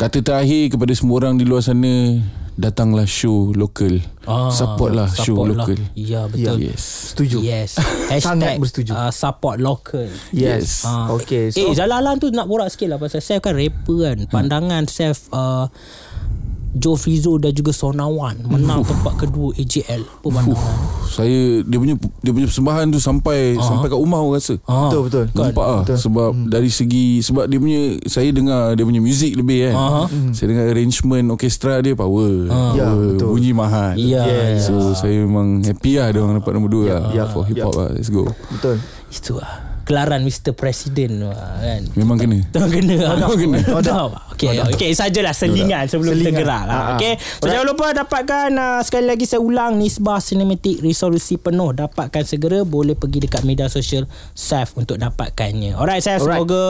kata 0.00 0.24
terakhir 0.24 0.72
kepada 0.72 0.96
semua 0.96 1.20
orang 1.20 1.36
di 1.36 1.44
luar 1.44 1.60
sana 1.60 2.24
datanglah 2.54 3.04
show 3.04 3.50
lokal 3.50 3.98
Ah, 4.22 4.48
support 4.48 4.92
lah 4.92 5.08
show 5.08 5.34
support 5.34 5.50
lah. 5.50 5.66
lokal 5.66 5.78
ya 5.92 6.24
betul 6.24 6.60
yes 6.60 7.10
Setuju. 7.10 7.38
yes 7.40 7.74
Sangat 7.74 8.54
Hashtag, 8.54 8.56
bersetuju. 8.58 8.92
uh, 8.92 9.10
support 9.10 9.56
local 9.58 10.06
Yes. 10.30 10.84
Ah. 10.84 11.10
Okay. 11.10 11.50
So, 11.50 11.58
eh 11.60 11.72
Jalalan 11.72 12.16
tu 12.16 12.28
nak 12.28 12.46
borak 12.46 12.68
sikit 12.68 12.86
lah 12.86 12.98
Pasal 12.98 13.18
Seth 13.18 13.40
kan 13.40 13.52
rapper 13.52 13.98
kan 14.04 14.18
Pandangan 14.26 14.86
Seth 14.86 15.26
uh, 15.30 15.66
Joe 16.72 16.96
Frizo 16.96 17.36
dan 17.36 17.52
juga 17.52 17.70
Sonawan 17.70 18.36
Menang 18.42 18.80
tempat 18.82 19.14
kedua 19.18 19.52
AJL 19.52 20.02
Apa 20.02 20.28
pandangan 20.28 20.76
saya 21.04 21.60
dia 21.60 21.76
punya 21.76 21.92
dia 22.18 22.32
punya 22.32 22.48
persembahan 22.48 22.88
tu 22.88 22.96
sampai 22.96 23.54
sampai 23.54 23.86
kat 23.86 23.98
rumah 23.98 24.24
rasa 24.26 24.56
Ah, 24.64 24.88
betul 24.88 25.04
betul. 25.04 25.24
Nampak 25.34 25.66
lah 25.66 25.80
Betul. 25.84 25.98
Sebab 26.00 26.30
hmm. 26.32 26.48
dari 26.48 26.70
segi 26.72 27.06
Sebab 27.20 27.44
dia 27.46 27.58
punya 27.58 27.80
Saya 28.04 28.32
dengar 28.32 28.72
Dia 28.72 28.82
punya 28.82 28.98
muzik 28.98 29.32
lebih 29.34 29.68
kan 29.68 29.74
Aha. 29.74 30.02
Saya 30.30 30.46
dengar 30.48 30.64
arrangement 30.68 31.26
Orkestra 31.28 31.78
dia 31.78 31.92
power, 31.92 32.48
Ah. 32.48 32.72
Ya, 32.72 32.88
power 32.88 33.08
betul. 33.12 33.28
Bunyi 33.28 33.52
mahal 33.52 33.92
Ya, 33.94 34.24
Yes. 34.24 34.66
So 34.66 34.96
saya 34.96 35.20
memang 35.20 35.60
happy 35.60 36.00
lah 36.00 36.08
Dia 36.08 36.20
orang 36.20 36.40
dapat 36.40 36.52
nombor 36.54 36.70
2 36.72 36.88
lah 36.88 37.02
ya, 37.12 37.24
For 37.28 37.44
hip 37.44 37.60
hop 37.60 37.70
ya. 37.70 37.78
lah 37.78 37.88
Let's 37.92 38.08
go 38.08 38.24
Betul. 38.48 38.80
Itu 39.06 39.36
lah 39.36 39.71
Kelaran 39.92 40.24
Mr. 40.24 40.56
President 40.56 41.28
kan 41.36 41.84
Memang 41.92 42.16
kena 42.16 42.40
Tengah 42.56 42.70
kena 42.72 42.96
Memang 43.12 43.36
kena 43.36 43.60
doubt. 43.84 44.12
Okay, 44.32 44.56
okay 44.58 44.90
sajalah 44.96 45.36
selingan 45.36 45.84
sebelum 45.86 46.16
kita 46.18 46.32
gerak 46.32 46.64
lah. 46.64 46.72
Ah, 46.72 46.82
ah. 46.82 46.96
Okay. 46.96 47.20
So 47.38 47.46
jangan 47.46 47.66
lupa 47.68 47.86
dapatkan 47.92 48.48
uh, 48.56 48.80
sekali 48.80 49.06
lagi 49.06 49.28
saya 49.28 49.44
ulang 49.44 49.76
Nisbah 49.76 50.18
Cinematic 50.18 50.80
Resolusi 50.80 51.36
penuh 51.36 51.74
dapatkan 51.76 52.24
segera 52.24 52.64
boleh 52.64 52.96
pergi 52.96 53.28
dekat 53.28 53.42
media 53.44 53.68
sosial 53.68 54.08
Saf 54.32 54.74
untuk 54.78 54.96
dapatkannya. 54.98 55.76
Alright 55.76 56.02
saya 56.02 56.18
Alright. 56.18 56.42
semoga 56.42 56.64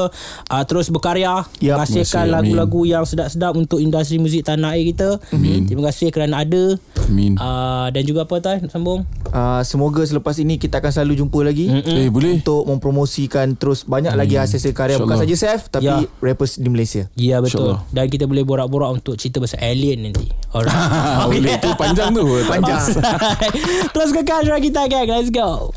uh, 0.50 0.64
terus 0.66 0.88
berkarya 0.90 1.46
Terima 1.56 1.85
kasih, 1.85 2.04
lagu-lagu 2.28 2.80
yang 2.85 3.04
sedap-sedap 3.06 3.54
untuk 3.56 3.78
industri 3.78 4.18
muzik 4.18 4.44
tanah 4.44 4.74
air 4.74 4.88
kita. 4.92 5.20
Amin. 5.32 5.68
Terima 5.68 5.88
kasih 5.88 6.11
kerana 6.11 6.42
ada 6.42 6.76
Amin 7.06 7.38
uh, 7.38 7.88
dan 7.92 8.02
juga 8.04 8.24
apa 8.24 8.37
tadi 8.42 8.66
sambung. 8.68 9.04
Uh, 9.32 9.64
semoga 9.64 10.04
selepas 10.04 10.37
ini 10.40 10.61
kita 10.61 10.85
akan 10.85 10.92
selalu 10.92 11.24
jumpa 11.24 11.38
lagi. 11.40 11.72
Eh 11.72 12.08
boleh 12.12 12.40
Untuk 12.42 12.64
mempromosikan 13.12 13.46
terus 13.55 13.85
banyak 13.85 14.12
lagi 14.16 14.40
hasil 14.40 14.72
karya 14.72 14.96
bukan 14.96 15.20
saja. 15.20 15.35
Seth 15.37 15.68
tapi 15.68 15.85
Ya. 15.85 16.01
rappers 16.25 16.57
di 16.57 16.68
Malaysia. 16.68 17.05
Ya 17.14 17.38
betul. 17.38 17.77
InsyaAllah. 17.77 17.81
Dan 17.92 18.05
kita 18.09 18.25
boleh 18.25 18.42
borak-borak 18.42 18.90
untuk 18.94 19.14
cerita 19.20 19.38
pasal 19.38 19.61
alien 19.61 20.09
nanti. 20.09 20.33
Alright. 20.53 20.72
Boleh 21.29 21.57
tu 21.61 21.70
panjang 21.77 22.09
tu 22.12 22.25
Panjang. 22.44 22.81
Terus 23.94 24.11
kekal 24.12 24.40
suara 24.44 24.61
kita 24.61 24.88
gang. 24.88 25.09
Let's 25.09 25.29
go. 25.29 25.72